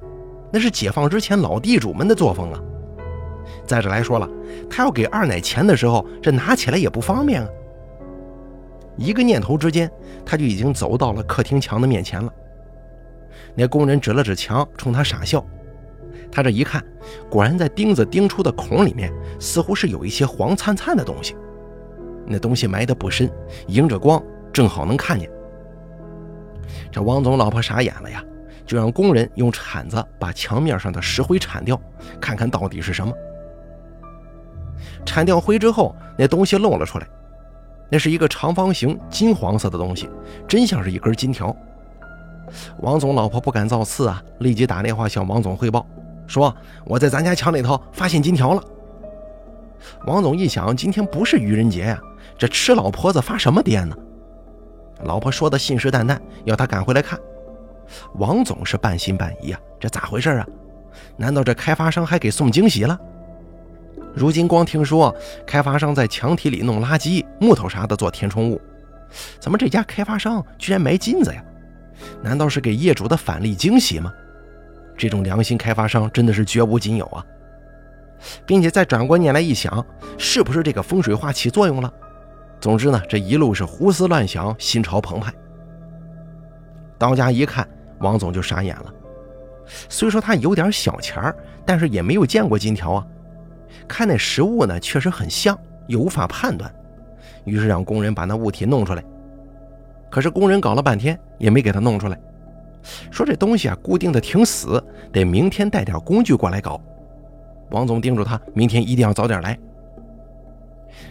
[0.54, 2.60] 那是解放之前老地主们的作风啊！
[3.66, 4.30] 再者来说了，
[4.70, 7.50] 他要给二奶钱的时候，这拿起来也不方便啊！
[8.98, 9.90] 一个念头之间，
[10.24, 12.32] 他就已经走到了客厅墙的面前了。
[13.56, 15.44] 那工人指了指墙，冲他傻笑。
[16.32, 16.84] 他这一看，
[17.30, 21.36] 果然在钉子钉出的孔里面，似乎是有一些黄灿灿的东西。
[22.26, 23.30] 那东西埋得不深，
[23.68, 24.22] 迎着光，
[24.54, 25.30] 正好能看见。
[26.92, 28.24] 这王总老婆傻眼了呀，
[28.66, 31.80] 就让工人用铲子把墙面上的石灰铲掉，
[32.22, 33.12] 看看到底是什么。
[35.06, 37.08] 铲掉灰之后，那东西露了出来。
[37.92, 40.08] 那是一个长方形金黄色的东西，
[40.48, 41.56] 真像是一根金条。
[42.82, 45.86] 王总老婆不敢造次啊，立即打电话向王总汇报，
[46.30, 48.64] 说我在咱家墙里头发现金条了。
[50.06, 52.00] 王总一想，今天不是愚人节呀，
[52.38, 53.96] 这吃老婆子发什么癫呢？
[55.04, 57.20] 老婆说的信誓旦旦，要他赶回来看。
[58.16, 60.46] 王总是半信半疑啊，这咋回事啊？
[61.18, 63.00] 难道这开发商还给送惊喜了？
[64.14, 65.16] 如今光听说
[65.48, 68.62] 开发商在墙体里弄垃圾、木头啥的做填充物，
[69.40, 71.44] 怎么这家开发商居然埋金子呀？
[72.22, 74.14] 难道是给业主的返利惊喜吗？
[75.00, 77.26] 这种良心开发商真的是绝无仅有啊！
[78.46, 79.84] 并且再转过念来一想，
[80.18, 81.92] 是不是这个风水画起作用了？
[82.60, 85.34] 总之呢，这一路是胡思乱想，心潮澎湃。
[86.98, 87.66] 到家一看，
[88.00, 88.94] 王总就傻眼了。
[89.88, 91.34] 虽说他有点小钱儿，
[91.66, 93.08] 但是也没有见过金条啊。
[93.88, 95.58] 看那实物呢，确实很像，
[95.88, 96.70] 又无法判断，
[97.46, 99.04] 于是让工人把那物体弄出来。
[100.10, 102.20] 可是工人搞了半天也没给他弄出来，
[103.12, 106.80] 说这东西啊固定的挺死，得明天带点工具过来搞。
[107.72, 109.58] 王总叮嘱他，明天一定要早点来。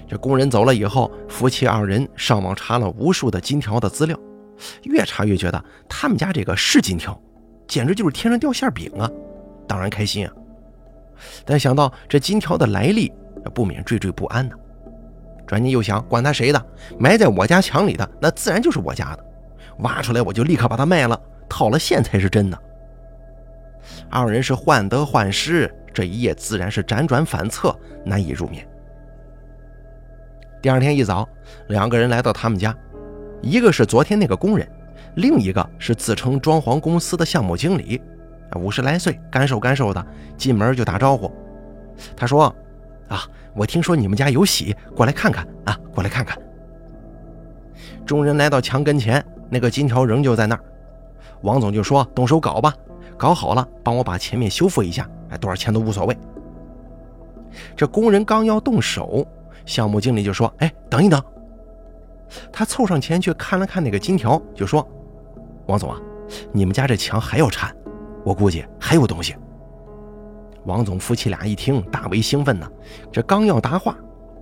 [0.08, 4.18] 这工人走了以后，夫妻二人上网查了无数的金条的资料。
[4.82, 7.16] 越查越觉得他们家这个是金条，
[7.68, 9.08] 简直就是天上掉馅饼啊！
[9.68, 10.32] 当然开心啊，
[11.44, 13.12] 但想到这金条的来历，
[13.54, 14.54] 不免惴惴不安呢。
[15.46, 16.66] 转念又想，管他谁的，
[16.98, 19.24] 埋在我家墙里的，那自然就是我家的。
[19.78, 22.58] 挖出来我就立刻把它卖了，套了现才是真的。
[24.10, 28.66] 二人是患得患失，这一夜自然是辗转反侧，难以入眠。
[30.60, 31.28] 第二天一早，
[31.68, 32.74] 两个人来到他们家。
[33.40, 34.68] 一个是昨天那个工人，
[35.14, 38.00] 另一个是自称装潢公司的项目经理，
[38.56, 40.04] 五十来岁，干瘦干瘦的，
[40.36, 41.30] 进门就打招呼。
[42.16, 42.54] 他说
[43.08, 43.22] ：“啊，
[43.54, 46.36] 我听说你们家有喜，过来看看啊，过来看看。”
[48.04, 50.64] 众人来到墙跟前，那个金条仍旧在那儿。
[51.42, 52.74] 王总就说：“动手搞吧，
[53.16, 56.16] 搞好了帮我把前面修复一下，哎，多少钱都无所谓。”
[57.76, 59.26] 这工人刚要动手，
[59.64, 61.22] 项目经理就说：“哎，等一等。”
[62.52, 64.86] 他凑上前去看了看那个金条，就说
[65.66, 65.98] ：“王总啊，
[66.52, 67.74] 你们家这墙还要铲，
[68.24, 69.34] 我估计还有东西。”
[70.66, 72.70] 王总夫妻俩一听，大为兴奋呢。
[73.10, 73.96] 这刚要答话，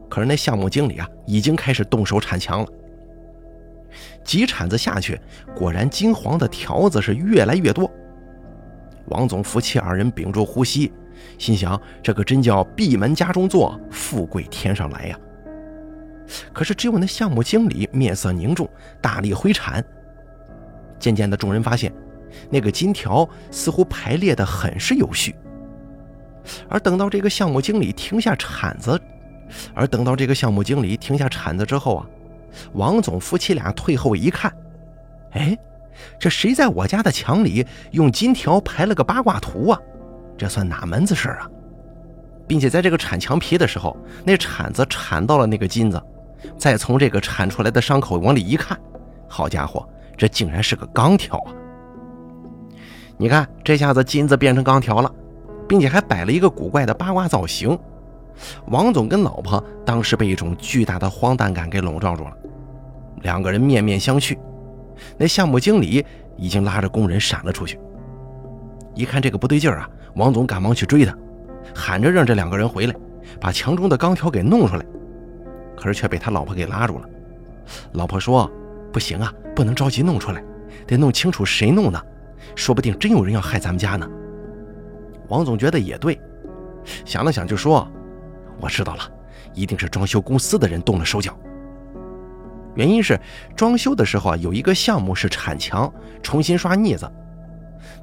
[0.08, 2.68] 可是那项目经理啊，已经开始动手铲墙了。
[4.24, 5.20] 几铲子下去，
[5.54, 7.90] 果然金黄的条子是越来越多。
[9.06, 10.92] 王总夫妻二人屏住呼吸，
[11.38, 15.18] 心想：这可真叫闭门家中坐，富贵天上来呀！
[16.52, 18.68] 可是，只有那项目经理面色凝重，
[19.00, 19.84] 大力挥铲。
[20.98, 21.92] 渐渐的，众人发现，
[22.50, 25.36] 那个金条似乎排列的很是有序。
[26.68, 29.00] 而等到这个项目经理停下铲子，
[29.72, 32.06] 而等到这个项目经理停下铲子之后啊，
[32.72, 34.52] 王总夫妻俩退后一看，
[35.32, 35.56] 哎，
[36.18, 39.80] 这谁在我家的墙里用金条排了个八卦图啊？
[40.36, 41.50] 这算哪门子事儿啊？
[42.46, 46.00] 并且在这个铲墙皮的时候，那铲子铲到了那个金子。
[46.56, 48.78] 再从这个铲出来的伤口往里一看，
[49.26, 51.50] 好家伙，这竟然是个钢条啊！
[53.16, 55.12] 你看，这下子金子变成钢条了，
[55.66, 57.76] 并且还摆了一个古怪的八卦造型。
[58.66, 62.36] 王总跟老婆当时被一种巨大的荒诞感给笼罩住了，
[63.22, 64.36] 两个人面面相觑。
[65.18, 66.04] 那项目经理
[66.36, 67.78] 已经拉着工人闪了出去。
[68.94, 71.14] 一看这个不对劲儿啊，王总赶忙去追他，
[71.74, 72.94] 喊着让这两个人回来，
[73.40, 74.86] 把墙中的钢条给弄出来。
[75.76, 77.08] 可是却被他老婆给拉住了。
[77.92, 78.50] 老婆说
[78.90, 80.42] ：“不行啊，不能着急弄出来，
[80.86, 82.06] 得弄清楚谁弄的，
[82.54, 84.08] 说不定真有人要害咱们家呢。”
[85.28, 86.18] 王总觉得也对，
[87.04, 87.86] 想了想就说
[88.60, 89.02] ：“我知道了，
[89.54, 91.36] 一定是装修公司的人动了手脚。
[92.74, 93.18] 原因是
[93.54, 95.92] 装修的时候啊，有一个项目是铲墙，
[96.22, 97.10] 重新刷腻子，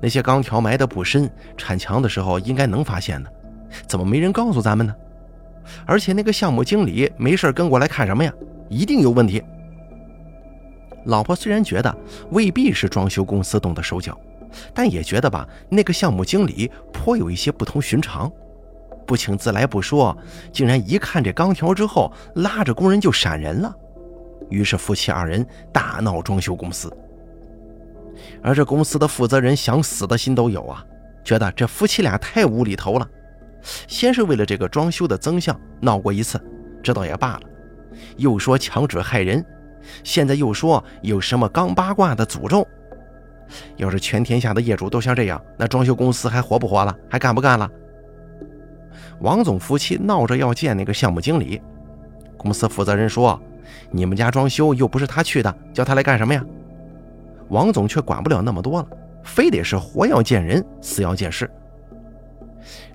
[0.01, 3.31] 那些钢条埋得不深，铲墙的时候应该能发现的，
[3.87, 4.95] 怎么没人告诉咱们呢？”
[5.85, 8.33] 而且那个项目经理没事跟过来看什么呀？
[8.67, 9.41] 一定有问题。
[11.05, 11.95] 老婆虽然觉得
[12.31, 14.19] 未必是装修公司动的手脚，
[14.73, 18.31] 但也觉得吧，那个项目经理颇有一些不同寻常。
[19.05, 20.15] 不请自来不说，
[20.51, 23.75] 竟然一看这钢条之后，拉着工人就闪人了。
[24.49, 26.91] 于是夫妻二人大闹装修公司。
[28.41, 30.85] 而这公司的负责人想死的心都有啊，
[31.23, 33.07] 觉得这夫妻俩太无厘头了。
[33.87, 36.39] 先是为了这个装修的增项闹过一次，
[36.83, 37.41] 这倒也罢了，
[38.17, 39.43] 又说墙纸害人，
[40.03, 42.67] 现在又说有什么钢八卦的诅咒。
[43.77, 46.95] 要是全天下的业主都像这样，那装修公司还活不活了？
[47.09, 47.69] 还干不干了？
[49.23, 51.61] 王总夫妻闹着要见那个项目经理，
[52.35, 53.41] 公司负责人说
[53.89, 56.43] ：“你们家装修又不是他去的，叫他来干什么呀？”
[57.47, 58.87] 王总却管不了那么多了，
[59.23, 61.49] 非得是活要见人，死要见尸。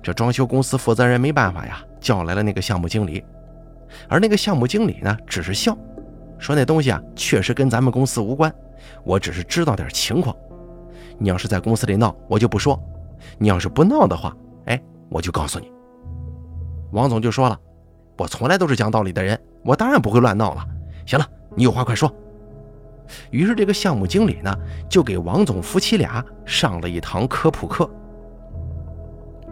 [0.03, 3.23] 这装修公司负责人没办法呀，叫来了那个项目经理，
[4.07, 5.75] 而那个项目经理呢，只是笑，
[6.37, 8.53] 说那东西啊，确实跟咱们公司无关，
[9.03, 10.35] 我只是知道点情况。
[11.17, 12.79] 你要是在公司里闹，我就不说；
[13.39, 14.31] 你要是不闹的话，
[14.65, 15.71] 哎，我就告诉你。
[16.91, 17.59] 王总就说了，
[18.17, 20.65] 我从来都是讲道理的人，我当然不会乱闹了。
[21.05, 21.25] 行了，
[21.55, 22.13] 你有话快说。
[23.31, 24.55] 于是这个项目经理呢，
[24.87, 27.89] 就给王总夫妻俩上了一堂科普课。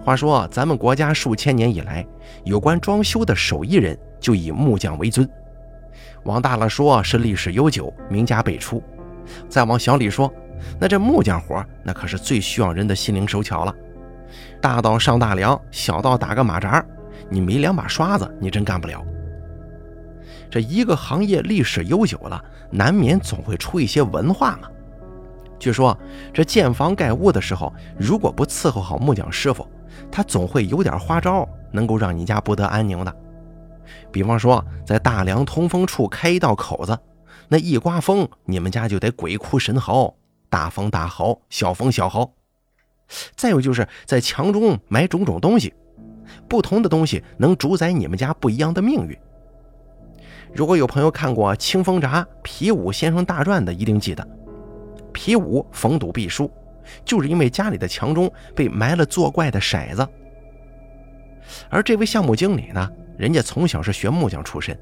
[0.04, 2.06] 话说，咱们国家数千年以来，
[2.44, 5.28] 有关装修的手艺人就以木匠为尊。
[6.24, 8.82] 往大了说，是历史悠久，名家辈出；
[9.50, 10.32] 再往小里说，
[10.80, 13.74] 那这木匠活那可是最需要人的心灵手巧了。
[14.62, 16.86] 大到上大梁，小到打个马扎，
[17.30, 19.04] 你没两把刷子，你真干不了。
[20.50, 24.70] 这一个行业历史悠久了，难免总会出一些文化嘛。
[25.60, 25.98] 据说
[26.34, 29.68] 这建房盖屋的时候，如果不伺候好木匠师傅，
[30.12, 33.16] 他总会有点花招，能够让你家不得安宁的。
[34.12, 36.98] 比方说，在大梁通风处开一道口子，
[37.50, 40.14] 那一刮风，你们家就得鬼哭神嚎；
[40.50, 42.32] 大风大嚎，小风小嚎。
[43.36, 45.74] 再有就是在墙中埋种种东西，
[46.48, 49.18] 不同的东西能主宰你们家不一样的命运。
[50.54, 54.28] 如果有朋友看过《清风闸皮武先生大传》的，一定记得，
[55.14, 56.50] 皮武逢赌必输，
[57.04, 60.08] 就是因为家里的墙中被埋了作怪的骰子。
[61.70, 64.78] 而这位项目经理呢，人家从小是学木匠出身，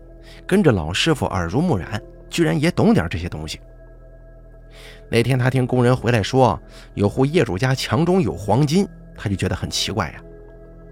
[0.47, 3.59] 跟着老师傅耳濡目染，居然也懂点这些东西。
[5.09, 6.59] 那天他听工人回来说，
[6.93, 10.21] 有户业主家墙中有黄金，他就觉得很奇怪呀，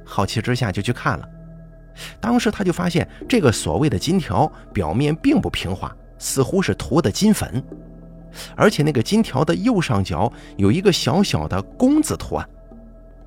[0.06, 1.30] 好奇之下就去看了。
[2.20, 7.64] 当时他就发现，这个所谓的金条表面并不平滑，似乎是涂的金粉，
[8.56, 12.50] 而且那个金条的右上角有一个小小的“工”字图案。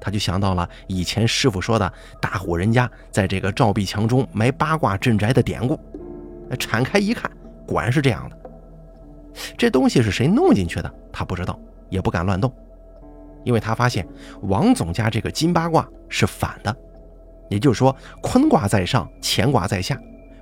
[0.01, 5.79] 他就想到了以前师傅说的大户人家在这个照壁墙中埋八卦镇宅的典故。
[6.59, 7.31] 铲开一看，
[7.67, 8.37] 果然是这样的。
[9.57, 10.95] 这东西是谁弄进去的？
[11.13, 11.59] 他不知道，
[11.89, 12.53] 也不敢乱动，
[13.47, 14.05] 因为他发现
[14.43, 16.77] 王总家这个金八卦是反的。
[17.49, 19.97] 也就是说，坤卦在上，乾卦在下，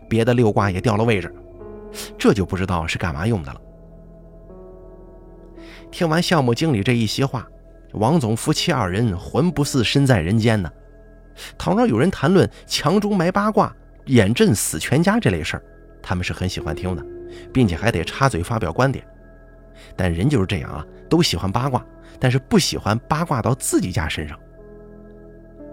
[0.09, 1.33] 别的六卦也掉了位置，
[2.19, 3.61] 这就不知道是干嘛用的了。
[5.91, 7.47] 听完项目经理这一席话，
[7.93, 10.73] 王总夫妻二人魂不似身在人间呢。
[11.59, 13.71] 倘若有人谈论墙中埋八卦、
[14.07, 15.63] 眼阵死全家这类事儿，
[16.03, 17.05] 他们是很喜欢听的，
[17.53, 19.07] 并且还得插嘴发表观点。
[19.97, 21.85] 但人就是这样啊，都喜欢八卦，
[22.19, 24.39] 但是不喜欢八卦到自己家身上。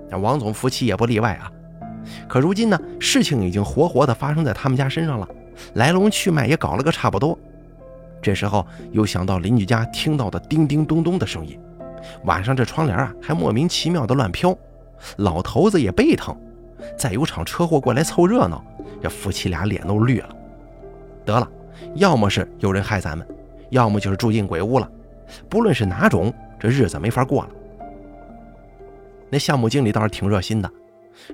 [0.10, 1.52] 那王总夫妻也不例外啊，
[2.28, 5.28] 可如今呢，事情已经活活的发生在他们家身上了，
[5.76, 7.38] 来龙去脉也搞了个差不多。
[8.22, 11.60] 这时候又想到邻居家听到的叮叮咚咚的声音，
[12.26, 14.56] 晚上这窗帘啊还莫名其妙的乱飘，
[15.18, 16.36] 老头子也背疼，
[16.98, 18.64] 再有场车祸过来凑热闹，
[19.02, 20.30] 这夫妻俩脸都绿了。
[21.26, 21.50] 得了，
[21.96, 23.26] 要么是有人害咱们，
[23.72, 24.90] 要么就是住进鬼屋了，
[25.50, 27.50] 不论是哪种，这日子没法过了。
[29.30, 30.70] 那项目经理倒是挺热心的，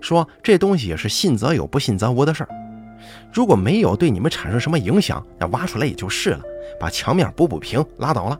[0.02, 2.50] 说这东西也是信则有，不信则无的事儿。
[3.34, 6.42] 如果没有对你们产生什么影响，那挖出来也就是了，
[6.80, 8.40] 把墙面补补平，拉倒了。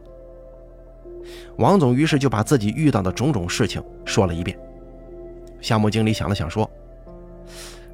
[1.56, 4.56] 王总于是就把自己遇到的种种事情说了一遍。
[5.60, 6.70] 项目经理想了想说：“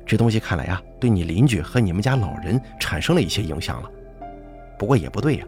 [0.04, 3.90] 这东西看来呀，对你邻居和你们家老人产生了一些影响了。
[4.78, 5.46] 不过也不对呀，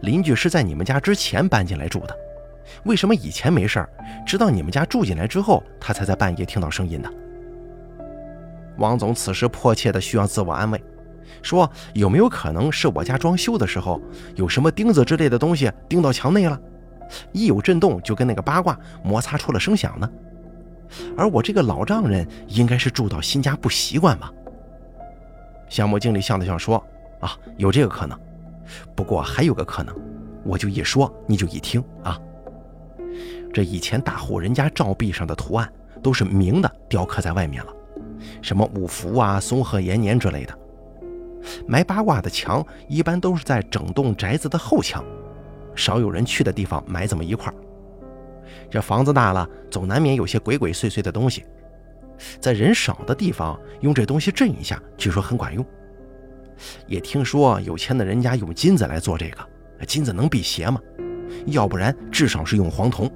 [0.00, 2.16] 邻居是在你们家之前搬进来住的。”
[2.84, 3.88] 为什么以前没事儿，
[4.26, 7.10] 直到你们家住进来之后，他才在半夜听到声音呢？
[8.76, 10.80] 王总此时迫切的需要自我安慰，
[11.42, 14.00] 说有没有可能是我家装修的时候
[14.36, 16.60] 有什么钉子之类的东西钉到墙内了，
[17.32, 20.10] 一有震动就跟那个八卦摩擦出了声响呢？
[21.16, 24.30] 而我这个老丈人应该是住到新家不习惯吧？
[25.68, 26.82] 项目经理笑了笑说
[27.20, 28.18] ：“啊，有这个可能，
[28.94, 29.94] 不过还有个可能，
[30.44, 32.18] 我就一说你就一听啊。”
[33.52, 37.72] 这以前大户人家照壁上的图案都是明的，雕刻在外面了，
[38.42, 40.56] 什么五福啊、松鹤延年之类的。
[41.66, 45.02] 埋八卦的墙一般都是在整栋宅子的后墙，
[45.74, 47.52] 少有人去的地方埋这么一块
[48.70, 51.44] 这房子大了，总难免有些鬼鬼祟祟的东西，
[52.38, 55.64] 在人少的地方用这东西镇一下，据说很管用。
[56.86, 60.80] 也听说有钱的人家用金子来做这个，金子能辟邪吗？
[61.46, 63.10] 要不然至少是用黄铜。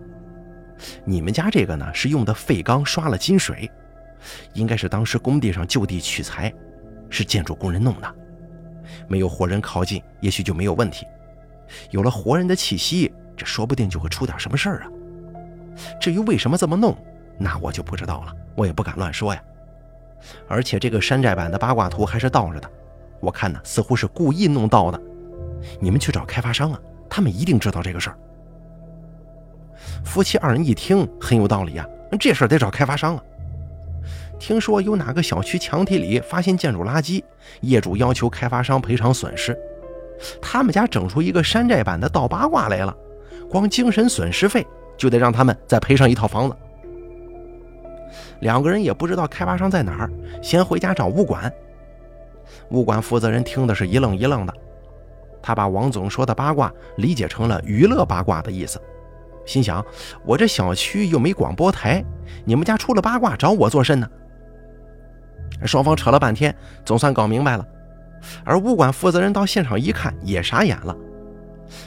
[1.05, 3.71] 你们家这个呢，是用的废钢刷了金水，
[4.55, 6.53] 应该是当时工地上就地取材，
[7.09, 8.15] 是建筑工人弄的。
[9.09, 11.05] 没有活人靠近，也许就没有问题；
[11.91, 14.91] 有了活人的气息，这说不定就会出点什么事儿啊。
[16.01, 16.97] 至于为什么这么弄，
[17.39, 19.43] 那我就不知道了，我也不敢乱说呀。
[20.49, 22.71] 而且这个山寨版的八卦图还是倒着的，
[23.23, 25.01] 我看呢，似乎是故意弄倒的。
[25.81, 28.19] 你们去找开发商啊，他们一定知道这个事儿。
[30.05, 33.23] 夫妻二人一听很有道理呀，这事儿得找开发商啊。
[34.41, 37.23] 听说有哪个小区墙体里发现建筑垃圾，
[37.61, 39.57] 业主要求开发商赔偿损失。
[40.41, 42.93] 他们家整出一个山寨版的倒八卦来了，
[43.49, 44.67] 光精神损失费
[44.97, 46.57] 就得让他们再赔上一套房子。
[48.41, 50.11] 两个人也不知道开发商在哪儿，
[50.43, 51.53] 先回家找物管。
[52.71, 54.55] 物管负责人听的是一愣一愣的，
[55.43, 58.81] 他把王总说的八卦理解成了娱乐八卦的意思，
[59.45, 59.85] 心想：
[60.25, 62.05] 我这小区又没广播台，
[62.45, 64.09] 你们家出了八卦找我做甚呢？
[65.65, 67.67] 双方扯了半天，总算搞明白了。
[68.45, 70.97] 而物管负责人到现场一看，也傻眼了。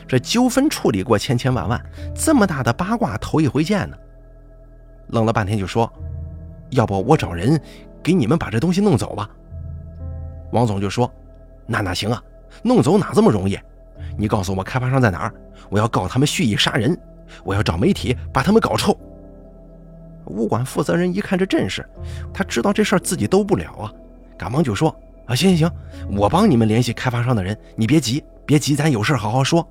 [0.07, 1.81] 这纠纷处理过千千万万，
[2.13, 3.97] 这么大的八卦头一回见呢。
[5.09, 5.91] 愣了半天就说
[6.71, 7.59] ：“要不我找人
[8.01, 9.29] 给你们把这东西弄走吧。”
[10.55, 11.11] 王总就说
[11.67, 12.23] ：“那哪行啊，
[12.63, 13.59] 弄走哪这么容易？
[14.17, 15.33] 你告诉我开发商在哪儿，
[15.69, 16.97] 我要告他们蓄意杀人，
[17.43, 18.97] 我要找媒体把他们搞臭。”
[20.27, 21.87] 物管负责人一看这阵势，
[22.33, 23.93] 他知道这事儿自己兜不了啊，
[24.37, 24.89] 赶忙就说
[25.27, 25.71] ：“啊，行行行，
[26.17, 29.67] 我帮你们联系开发商的人，你别急，别急，咱有事好好说。”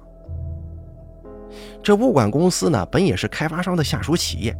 [1.82, 4.57] 这物管公司呢，本也是开发商的下属企业，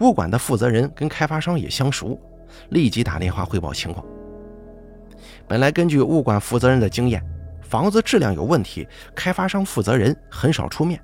[0.00, 2.18] 物管的负责人跟开发商也相熟，
[2.70, 4.04] 立即打电话汇报情况。
[5.52, 7.22] 本来根据物管负责人的经验，
[7.60, 10.98] 房子质量有问题，开发商负责人很少出面，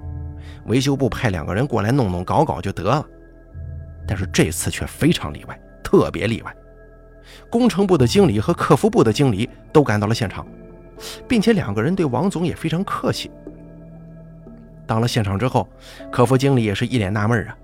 [0.64, 3.04] 维修部派两个人过来弄弄搞搞就得了。
[4.06, 6.56] 但是这次却非常例外，特别例外。
[7.50, 10.46] 工程部的经理和客服部的经理都赶到了现场，
[11.28, 13.30] 并且两个人对王总也非常客气。
[14.86, 15.68] 到了现场之后，
[16.10, 17.54] 客服经理也是一脸纳闷啊。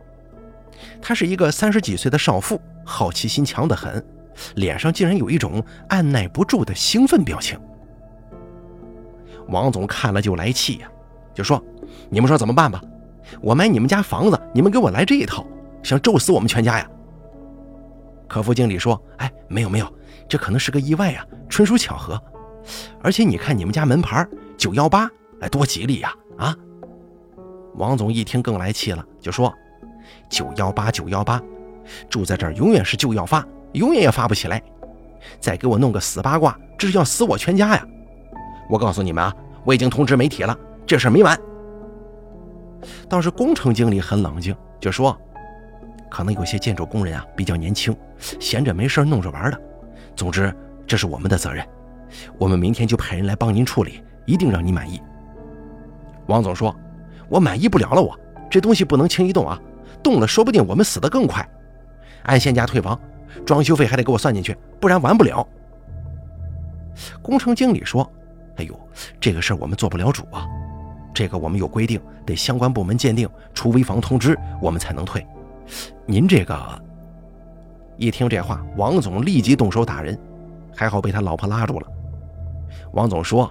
[1.01, 4.05] 她是一个三十几岁的少妇，好奇心强得很，
[4.57, 7.59] 脸上竟然有一种按耐不住的兴奋表情。
[9.49, 10.89] 王总看了就来气呀，
[11.35, 11.63] 就说
[12.09, 12.81] ：“你们说怎么办吧？
[13.41, 15.47] 我买你们家房子，你们给我来这一套。”
[15.83, 16.91] 想咒死我们全家呀！
[18.27, 19.95] 客服经理说：“哎，没有没有，
[20.27, 22.19] 这可能是个意外呀，纯属巧合。
[23.03, 24.27] 而且你看你们家门牌
[24.57, 25.11] 九幺八，
[25.41, 26.11] 哎，多吉利呀！
[26.39, 26.57] 啊！”
[27.77, 29.53] 王总一听更来气了，就说
[30.31, 31.39] ：“九幺八九幺八，
[32.09, 34.61] 住在这儿永远是就要发，永远也发不起来。
[35.41, 37.87] 再给我弄个死八卦，这是要死我全家呀！
[38.69, 40.57] 我告诉你们啊，我已经通知媒体了，
[40.87, 41.39] 这事没完。”
[43.09, 45.17] 倒是工程经理很冷静，就说。
[46.11, 47.97] 可能有些建筑工人啊比较年轻，
[48.39, 49.61] 闲着没事弄着玩的。
[50.15, 50.55] 总之，
[50.87, 51.67] 这是我们的责任，
[52.39, 55.03] 我们明天就派人来帮您处理，一定让你满意。
[56.27, 56.73] 王总说
[57.29, 58.17] ：“我满意不了了，我
[58.49, 59.61] 这东西不能轻易动啊，
[60.05, 61.45] 动了说不定我们死得更快。
[62.23, 62.97] 按现价退房，
[63.47, 65.47] 装修费还得给我算进去，不然完不了。”
[67.23, 68.09] 工程经理说
[68.57, 68.79] ：“哎呦，
[69.21, 70.47] 这个事儿我们做不了主啊，
[71.13, 75.27] 这个我们有规定，得相关部门鉴定出危房通知，我们才能退。”
[76.07, 76.57] 您这个
[77.97, 80.19] 一听这话，王总立即动手打人，
[80.77, 81.87] 还好被他老婆拉住了。
[82.93, 83.51] 王总说：“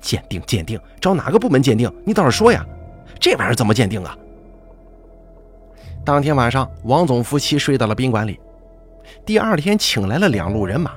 [0.00, 1.92] 鉴定，鉴定，找哪个部门鉴定？
[2.04, 2.64] 你倒是说呀，
[3.20, 4.16] 这玩意儿怎么鉴定啊？”
[6.02, 8.40] 当天晚上，王总夫妻睡到了宾馆里。
[9.24, 10.92] 第二天，请来了两路人马，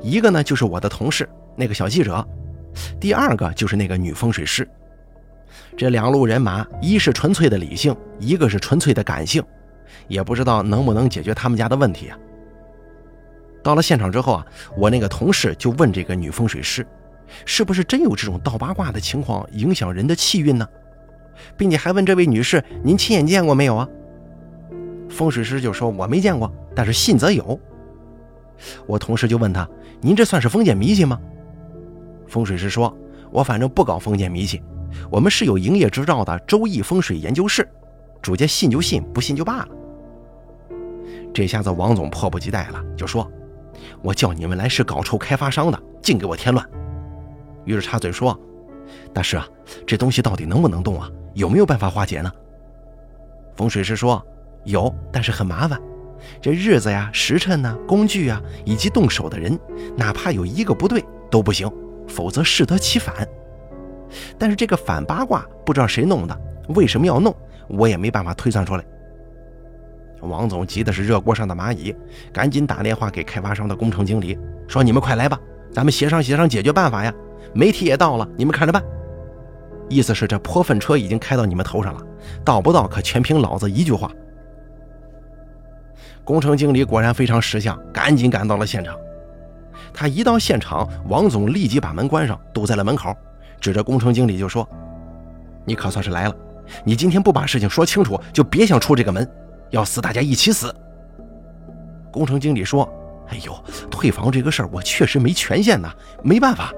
[0.00, 2.26] 一个呢就是我的同事那个小记者，
[2.98, 4.68] 第二个就是那个女风水师。
[5.76, 9.42] 这两路人马，一是纯粹的理性，一个是纯粹的感性。
[10.06, 12.18] 也不知道能不能解决他们家的问题啊！
[13.62, 16.86] 到了现场之后啊，我那个同事就问这个女风水师，
[17.44, 20.66] 是不是真有这种倒八卦的情况影响人的气运呢？
[21.56, 23.88] 并且还问这位女士，您亲眼见过没有啊？
[25.20, 27.60] 风水师就说我没见过，但是信则有。
[28.86, 29.68] 我同事就问他，
[30.00, 31.20] 您这算是封建迷信吗？
[32.26, 32.96] 风水师说，
[33.30, 34.62] 我反正不搞封建迷信，
[35.10, 37.68] 我们是有营业执照的周易风水研究室，
[38.22, 39.68] 主家信就信，不信就罢了。
[41.34, 43.30] 这下子王总迫不及待了，就说
[44.00, 46.66] ：“我叫你们来是搞臭开发商的，净给我添乱。”
[47.66, 48.34] 于是插嘴说
[49.12, 49.46] ：“大师啊，
[49.86, 51.10] 这东西到底能不能动啊？
[51.34, 52.32] 有没有办法化解呢？”
[53.54, 54.24] 风水师说
[54.64, 55.80] ：“有，但是很麻烦。
[56.40, 59.58] 这日子呀、时辰呢、工具啊，以及动手的人，
[59.96, 61.70] 哪怕有一个不对都不行，
[62.06, 63.26] 否则适得其反。
[64.38, 66.38] 但是这个反八卦不知道谁弄的，
[66.74, 67.34] 为什么要弄，
[67.68, 68.84] 我也没办法推算出来。”
[70.20, 71.96] 王总急的是热锅上的蚂蚁，
[72.30, 74.38] 赶紧打电话给开发商的工程经理，
[74.68, 75.40] 说：“你们快来吧，
[75.72, 77.10] 咱们协商协商解决办法呀！
[77.54, 78.84] 媒体也到了，你们看着办。”
[79.88, 82.02] 意思是这泼粪车已经开到你们头上了，
[82.44, 84.12] 到不到可全凭老子一句话。
[86.24, 88.96] 工程经理果然非常识相，赶紧赶到了现场。
[89.92, 93.14] 他一到现场，王总立即把门关上，堵在了门口，
[93.60, 94.68] 指着工程经理就说
[95.64, 96.34] ：“你可算是来了，
[96.84, 99.28] 你今天不把事情说清楚，就别想出这个门。”
[99.70, 100.72] 要死，大家一起死。
[102.12, 102.88] 工程经理说
[103.30, 103.52] ：“哎呦，
[103.90, 105.92] 退房这个事儿，我确实没权限呐，
[106.22, 106.72] 没办法。”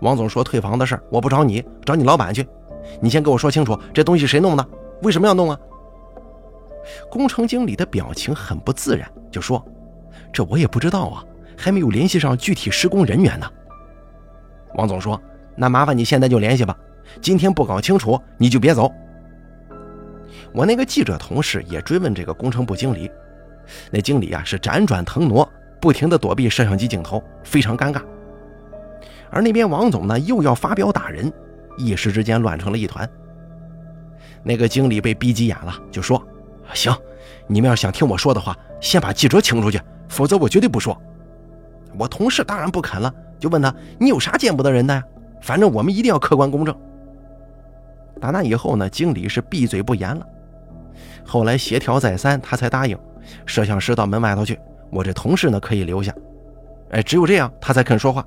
[0.00, 2.46] 王总说：“退房的事儿，我不找你，找你老板去。
[3.00, 4.66] 你先给我说清楚，这东西谁弄的？
[5.02, 5.58] 为什么要弄啊？”
[7.10, 9.64] 工程经理的表情很不自然，就说
[10.32, 11.24] ：“这我也不知道啊，
[11.56, 13.50] 还没有联系上具体施工人员呢。
[14.74, 15.20] 王总说
[15.56, 16.76] ：“那麻烦你现在就联系吧，
[17.20, 18.92] 今天不搞清楚你就别走。”
[20.52, 23.10] 我那个记者同事也追问这个工程部经理，
[23.90, 25.46] 那经理啊是辗转腾挪，
[25.80, 28.00] 不停地躲避摄像机镜头，非常尴尬。
[29.30, 31.30] 而那边王总呢又要发表打人，
[31.76, 33.08] 一时之间乱成了一团。
[34.42, 36.22] 那个经理被逼急眼了，就说
[36.74, 36.96] ：“行，
[37.46, 40.96] 你们要想听我说的话，先把记者请出去，否则我绝对不说。”
[41.98, 45.02] 我同事当然不肯了，就问他：“你有啥见不得人的呀？
[45.40, 46.76] 反正我们一定要客观公正。”
[48.20, 50.26] 打那以后呢，经理是闭嘴不言了。
[51.24, 52.98] 后来协调再三，他才答应，
[53.46, 54.58] 摄像师到门外头去，
[54.90, 56.14] 我这同事呢可以留下。
[56.90, 58.26] 哎，只有这样他才肯说话。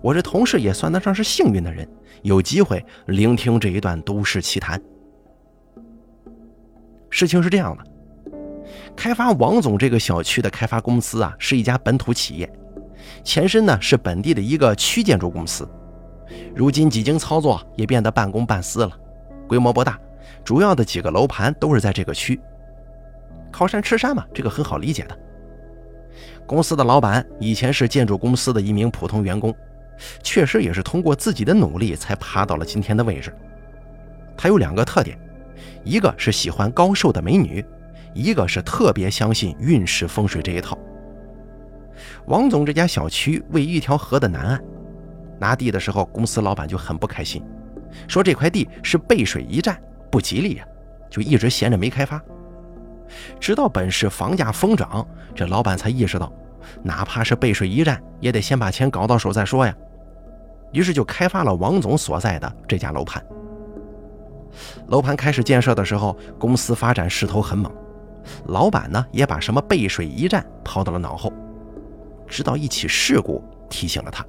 [0.00, 1.88] 我这同事也算得上是幸运的人，
[2.22, 4.80] 有机会聆听这一段都市奇谈。
[7.10, 7.84] 事情是这样的，
[8.94, 12.52] 开发王总这个小区的开发公司啊，是一家本土企业，
[13.24, 15.68] 前身呢是本地的一个区建筑公司，
[16.54, 18.92] 如今几经操作也变得半公半私了，
[19.48, 19.98] 规模不大。
[20.44, 22.40] 主要的几个楼盘都是在这个区，
[23.50, 25.18] 靠山吃山嘛，这个很好理解的。
[26.46, 29.54] 公司的老板以前是建筑公司的一名普通员工，
[30.22, 33.34] 确实也是通过自己的努力才爬到了今天的位置。
[34.36, 35.18] 他有两个特点，
[35.84, 37.64] 一个是喜欢高瘦的美女，
[38.14, 40.76] 一个是特别相信运势风水这一套。
[42.26, 44.62] 王总这家小区位于一条河的南岸，
[45.38, 47.42] 拿地的时候，公司老板就很不开心，
[48.06, 49.80] 说这块地是背水一战。
[50.10, 50.64] 不吉利呀，
[51.10, 52.22] 就一直闲着没开发。
[53.38, 56.32] 直到本市房价疯涨，这老板才意识到，
[56.82, 59.74] 哪怕是背水一战，也得先把钱搞到手再说呀。
[60.72, 63.22] 于是就开发了王总所在的这家楼盘。
[64.88, 67.72] 楼盘开始建设的时候，公司发展势头很猛，
[68.46, 71.32] 老板呢也把什么背水一战抛到了脑后。
[72.26, 74.24] 直到一起事故提醒了他。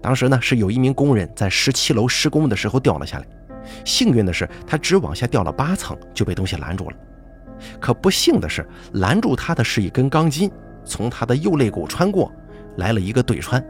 [0.00, 3.26] 当时呢是有一名工人在十七楼施工的时候掉了下来。
[3.84, 6.96] 幸运的是，他只往下掉了八层就被东西拦住了。
[7.78, 10.50] 可不幸的是，拦住他的是一根钢筋，
[10.84, 12.32] 从他的右肋骨穿过
[12.76, 13.62] 来了一个对穿。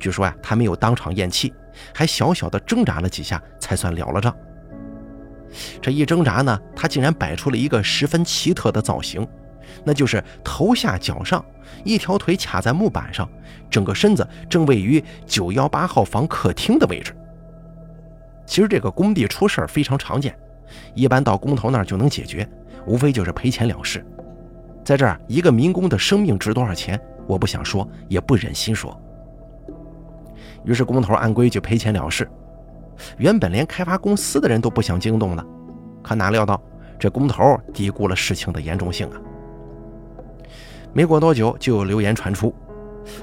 [0.00, 1.52] 据说呀，他没有当场咽气，
[1.94, 4.34] 还小小的挣扎了几下才算了了账。
[5.82, 9.26] 这一挣扎呢，他竟然摆出了一个十分奇特的造型，
[9.84, 11.44] 那就是头下脚上，
[11.84, 13.28] 一条腿卡在木板上，
[13.68, 17.14] 整个身子正位于九幺八号房客厅的位置。
[18.46, 20.36] 其实这个工地出事儿非常常见，
[20.94, 22.48] 一般到工头那儿就能解决，
[22.86, 24.04] 无非就是赔钱了事。
[24.84, 28.98] 在这儿，一个民工的生命值多少钱，我不想说，也不忍心说。
[30.64, 32.28] 于是工头按规矩赔钱了事。
[33.16, 35.44] 原本连开发公司的人都不想惊动了，
[36.02, 36.60] 可哪料到
[36.98, 39.16] 这工头低估了事情的严重性啊！
[40.92, 42.54] 没过多久，就有流言传出，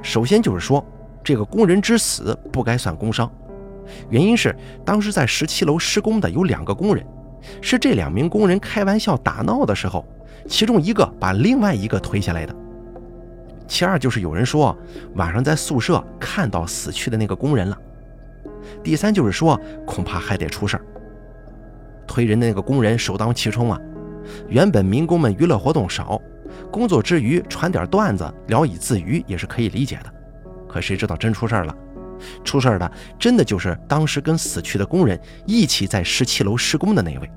[0.01, 0.83] 首先就是说
[1.23, 3.31] 这个工人之死不该算工伤。
[4.09, 7.05] 原因是当时在十七楼施工的有两个工人，
[7.61, 10.03] 是这两名工人开玩笑打闹的时候，
[10.47, 12.55] 其中一个把另外一个推下来的。
[13.67, 14.75] 其二就是有人说
[15.15, 17.77] 晚上在宿舍看到死去的那个工人了。
[18.83, 20.85] 第三就是说恐怕还得出事儿。
[22.07, 23.79] 推人的那个工人首当其冲啊！
[24.47, 26.21] 原本民工们娱乐活动少，
[26.71, 30.13] 工作之余传点段子聊以自娱也是可以理解的。
[30.67, 31.75] 可谁知道真出事儿了？
[32.43, 37.29] 出事的真的就是当时跟死去的工人一起在十七楼施工的那位。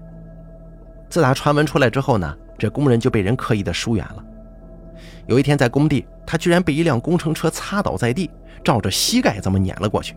[1.09, 4.24] 自打传闻出来之后呢，这工人就被人刻意的疏远了。
[5.27, 8.31] 有一天在工地，他居然被一辆工程车擦倒在地，
[8.64, 10.14] 照着膝盖这么碾了过去。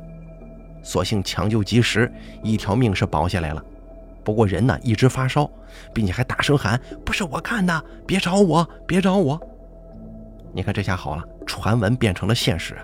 [0.81, 3.63] 所幸抢救及时，一条命是保下来了。
[4.23, 5.49] 不过人呢一直发烧，
[5.93, 9.39] 并且还大声喊：“不是我干的，别找我，别找我！”
[10.53, 12.77] 你看这下好了，传闻变成了现实。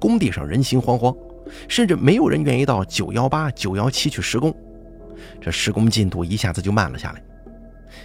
[0.00, 1.16] 工地上人心惶惶，
[1.68, 4.54] 甚至没有人愿意到九幺八、九幺七去施工，
[5.40, 7.22] 这施工进度一下子就慢了下来。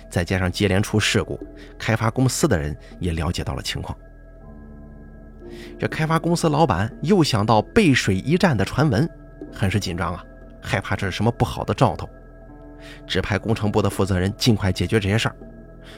[0.09, 1.39] 再加上接连出事故，
[1.77, 3.97] 开发公司的人也了解到了情况。
[5.79, 9.07] 这开发公司老板又想到背水一战的传闻，
[9.51, 10.23] 很是紧张啊，
[10.61, 12.09] 害怕这是什么不好的兆头，
[13.05, 15.35] 指派工程部的负责人尽快解决这些事儿。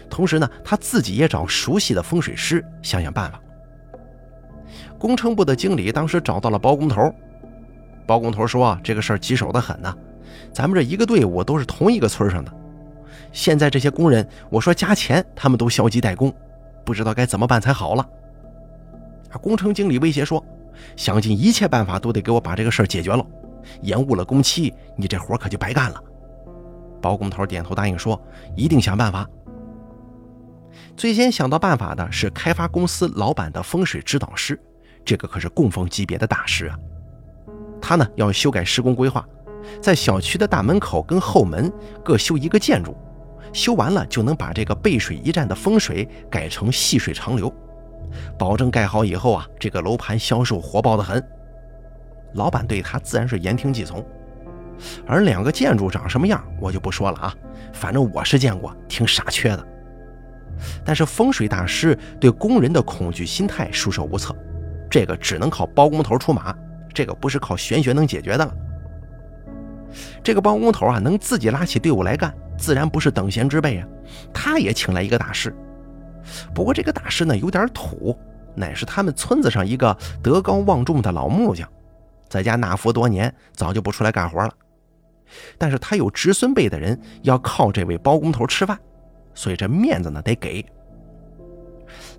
[0.10, 3.40] 同时呢，他自己也找熟悉的风水师想想办法。
[4.98, 7.14] 工程部的经理当时找到了包工头，
[8.08, 9.96] 包工头说：“啊这个事儿棘手的很呐，
[10.54, 12.52] 咱们这一个队伍都是同一个村上的，
[13.36, 16.34] 现在这些工人，我说加钱，他们都消极怠工，
[16.86, 18.10] 不知道该怎么办才好了。”
[19.42, 20.42] 工程经理威胁说
[20.96, 23.28] ：“想尽一切办法都得给我把这个事儿解决了，
[23.82, 26.02] 延误了工期，你这活可就白干了。”
[27.02, 28.20] 包工头点头答应说
[28.56, 29.30] ：“一定想办法。”
[30.96, 34.58] 最先想到办法的是开发公司老板的风水指导师，
[35.04, 36.80] 这个可是供奉级别的大师啊。
[37.82, 39.28] 他呢要修改施工规划，
[39.82, 41.70] 在小区的大门口跟后门
[42.02, 42.96] 各修一个建筑，
[43.56, 47.52] 修完了就能把这个背水一战的风水改成细水长流，
[48.38, 51.26] 保证盖好以后啊，这个楼盘销售火爆的很。
[52.34, 54.06] 老板对他自然是言听计从。
[55.08, 57.34] 而两个建筑长什么样，我就不说了啊，
[57.72, 59.66] 反正我是见过，挺傻缺的。
[60.84, 64.36] 但是风水大师对工人的恐惧心态束手无策，
[64.92, 66.54] 这个只能靠包工头出马，
[66.94, 68.54] 这个不是靠玄学能解决的了。
[70.24, 73.88] 这个包工头啊，能自己拉起队伍来干，自然不是等闲之辈啊。
[74.34, 75.56] 他也请来一个大师，
[76.54, 78.18] 不过这个大师呢有点土，
[78.56, 81.68] 乃是他们村子上一个德高望重的老木匠，
[82.30, 84.52] 在家纳福多年，早就不出来干活了。
[85.58, 88.80] 但是他有侄孙辈的人要靠这位包工头吃饭。
[89.38, 90.66] 所以这面子呢得给。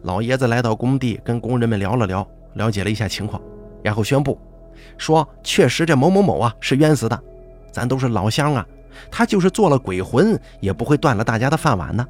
[0.02, 3.40] 老爷子来到工地，跟工人们聊了聊，了解了一下情况，
[3.82, 4.38] 然后宣布
[4.98, 7.22] 说：“确实这某某某啊是冤死的，
[7.72, 8.66] 咱都是老乡啊，
[9.10, 12.06] 他就是做了鬼魂也不会断了大家的饭碗呢。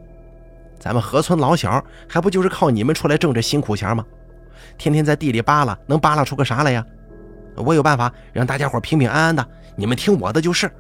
[0.79, 4.05] 咱们河村老小还不就是靠你们出来挣这辛苦钱吗？
[4.79, 6.85] 天天在地里扒拉，能扒拉出个啥来呀？
[7.57, 10.71] 我有办法让大家伙平平安安的，你们听我的就是。”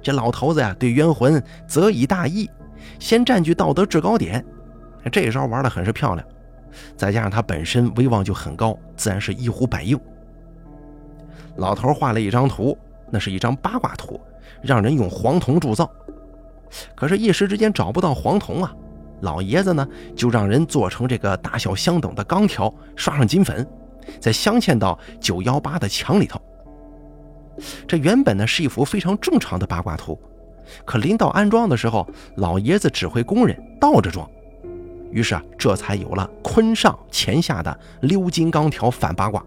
[0.00, 2.48] 这老头子呀，对冤魂则以大义。
[3.00, 4.44] 先占据道德制高点，
[5.10, 6.26] 这招玩的很是漂亮。
[6.96, 9.98] 再加上他本身威望就很高，自然是一呼百应。
[11.56, 12.78] 老头画了一张图，
[13.10, 14.20] 那是一张八卦图，
[14.62, 15.90] 让人用黄铜铸造。
[16.94, 18.74] 可是，一时之间找不到黄铜啊。
[19.22, 23.66] 老爷子呢，就让人做成这个大小相等的钢条，刷上金粉，
[24.20, 26.40] 再镶嵌到九幺八的墙里头。
[27.86, 30.16] 这原本呢是一幅非常正常的八卦图。
[30.84, 32.06] 可临到安装的时候，
[32.36, 34.30] 老爷子指挥工人倒着装，
[35.10, 39.42] 于是啊，这才有了坤上乾下的鎏金钢条反八卦。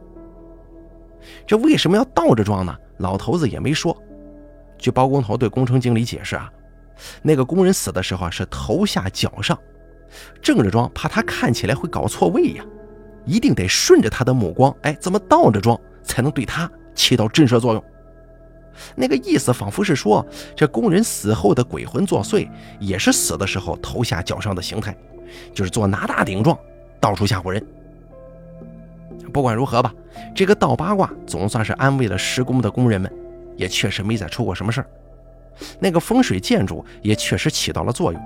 [1.45, 2.75] 这为什么要倒着装呢？
[3.01, 3.95] 老头子也没说。
[4.77, 6.51] 据包工头对工程经理解释啊，
[7.21, 9.57] 那个工人死的时候是头下脚上，
[10.41, 12.65] 正着装怕他看起来会搞错位呀，
[13.25, 17.83] 一定得顺着他的目光，哎，怎么倒着装才能对他起到震慑作用？
[18.95, 20.25] 那个意思仿佛是说，
[20.55, 22.49] 这工人死后的鬼魂作祟，
[22.79, 24.95] 也是死的时候头下脚上的形态，
[25.53, 26.57] 就是做拿大顶撞，
[26.99, 27.63] 到处吓唬人。
[29.31, 29.93] 不管如何吧，
[30.35, 33.11] 这个倒八卦总算是安慰了施工的工人们，
[33.55, 34.87] 也确实没再出过什么事儿。
[35.79, 38.21] 那个风水建筑也确实起到了作用。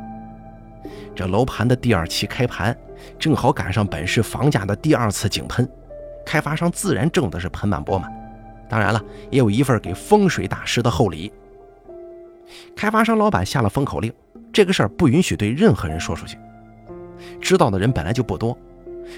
[1.16, 2.76] 这楼盘的第二期开盘，
[3.18, 5.68] 正好赶上本市房价的第二次井喷，
[6.26, 8.12] 开发商自然挣的是盆满钵满。
[8.68, 11.32] 当然了，也有一份给风水大师的厚礼。
[12.76, 14.12] 开发商老板下了封口令，
[14.52, 16.38] 这个事儿不允许对任何人说出去。
[17.40, 18.58] 知道的人本来就不多，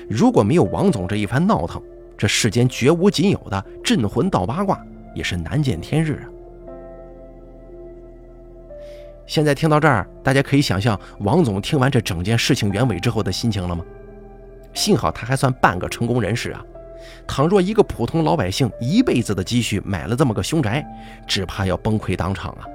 [0.09, 1.81] 如果没有王总这一番闹腾，
[2.17, 4.83] 这世间绝无仅有的镇魂道八卦
[5.13, 6.25] 也是难见天日啊！
[9.25, 13.83] 现在听到这儿，大家可以想象王总听完这整件事情原委之后的心情了吗？
[14.73, 16.63] 幸好他还算半个成功人士啊！
[17.27, 20.85] 倘若一个普通老百姓一辈子的积蓄买了这么个凶宅，
[21.27, 22.65] 只怕要崩溃当场啊！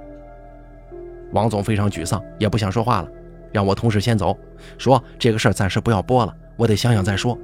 [1.32, 3.08] 王总非常沮丧，也不想说话了，
[3.50, 4.36] 让我同事先走，
[4.76, 7.38] 说这个事儿暂时不要播了，我得想想再说。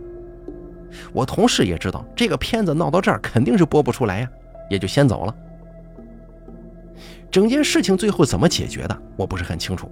[1.13, 4.31] 我同事也知道这个片子闹到这儿肯定是播不出来呀，
[4.71, 5.35] 也就先走了。
[7.31, 9.91] 整件事情最后怎么解决的，我不是很清楚，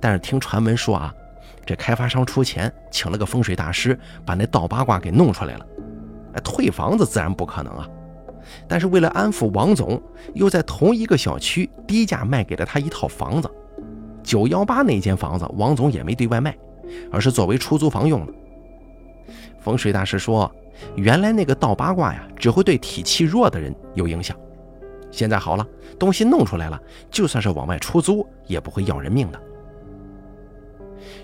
[0.00, 1.14] 但是听传闻说啊，
[1.64, 5.66] 这开发商出钱请了个风水大师，把那倒八卦给弄出来了。
[6.42, 7.88] 退房子自然不可能啊，
[8.66, 10.00] 但是为了安抚王总，
[10.34, 13.50] 又在同一个小区低价卖给了他一套房子。
[14.22, 16.56] 九幺八那间房子，王总也没对外卖，
[17.10, 18.32] 而是作为出租房用的。
[19.60, 20.50] 风水大师说，
[20.96, 24.36] 原来那个倒八卦呀，只会对体气弱的人有影响。
[25.10, 25.66] 现在好了，
[25.98, 26.80] 东西弄出来了，
[27.10, 29.40] 就算是往外出租，也不会要人命的。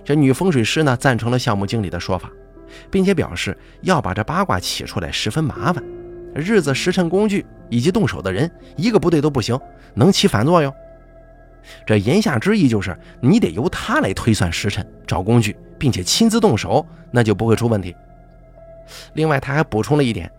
[0.05, 2.31] 这女风水师呢，赞成了项目经理的说法。
[2.91, 5.85] 并且表示要把这八卦起出来十分麻烦，
[6.35, 9.57] 日子、时辰、工具以及动手的人一个不对都不行，
[9.95, 10.75] 能起反作用。
[11.87, 17.95] 这言下之意就是你得由他来推算时辰、找工具，并且亲自动手，那就不会出问题。
[19.15, 20.31] 另外，他还补充了一点：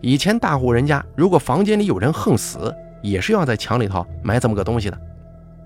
[0.00, 5.00] 以前大户人家如果房间里有人横死，也是要在墙里头埋这么个东西的。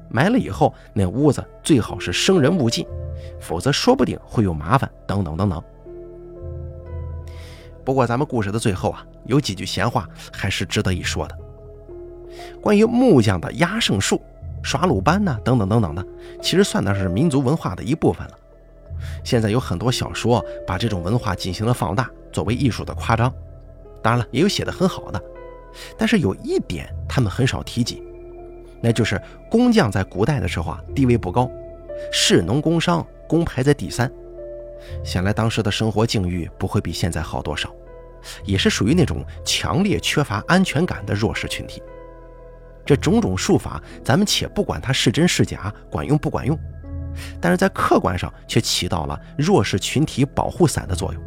[0.08, 2.86] 埋了以后，那屋子最好是生人勿进，
[3.40, 4.88] 否则说不定会有麻烦。
[5.06, 5.60] 等等等等。
[7.84, 11.36] 不过，咱们故事的最后啊，有几句闲话还是值得一说的。
[12.60, 14.22] 关于木匠的压胜术、
[14.64, 16.04] 耍鲁班呢，等等等等的，
[16.42, 18.38] 其实算的是民族文化的一部分了。
[19.22, 23.32] 现在有很多小说把这种文化进行了放大，作为艺术的夸张。
[24.02, 25.22] 当然了，也有写的很好的，
[25.98, 28.02] 但是有一点他们很少提及，
[28.80, 31.50] 那就是工匠在古代的时候啊，地位不高，
[32.10, 34.10] 士农工商工排在第三，
[35.04, 37.70] 想来当时的生活境遇不会比现在好多少，
[38.44, 41.82] 也是属于那种强烈缺乏安全感的弱势群体。
[42.84, 46.58] 这种种术法，咱们且不管它是真是假，管用不管用。
[47.40, 51.22] 但是在客观上却起到了弱势群体保护伞的作用。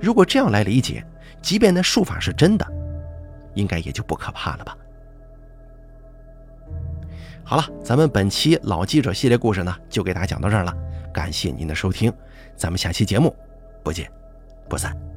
[0.00, 1.04] 如果这样来理解，
[1.42, 2.66] 即便那术法是真的，
[3.54, 4.76] 应该也就不可怕了吧？
[7.42, 10.74] 好了，咱们本期老记者系列故事呢，就给大家讲到这儿了。
[11.12, 12.12] 感谢您的收听，
[12.56, 13.34] 咱们下期节目
[13.82, 14.10] 不见
[14.68, 15.13] 不散。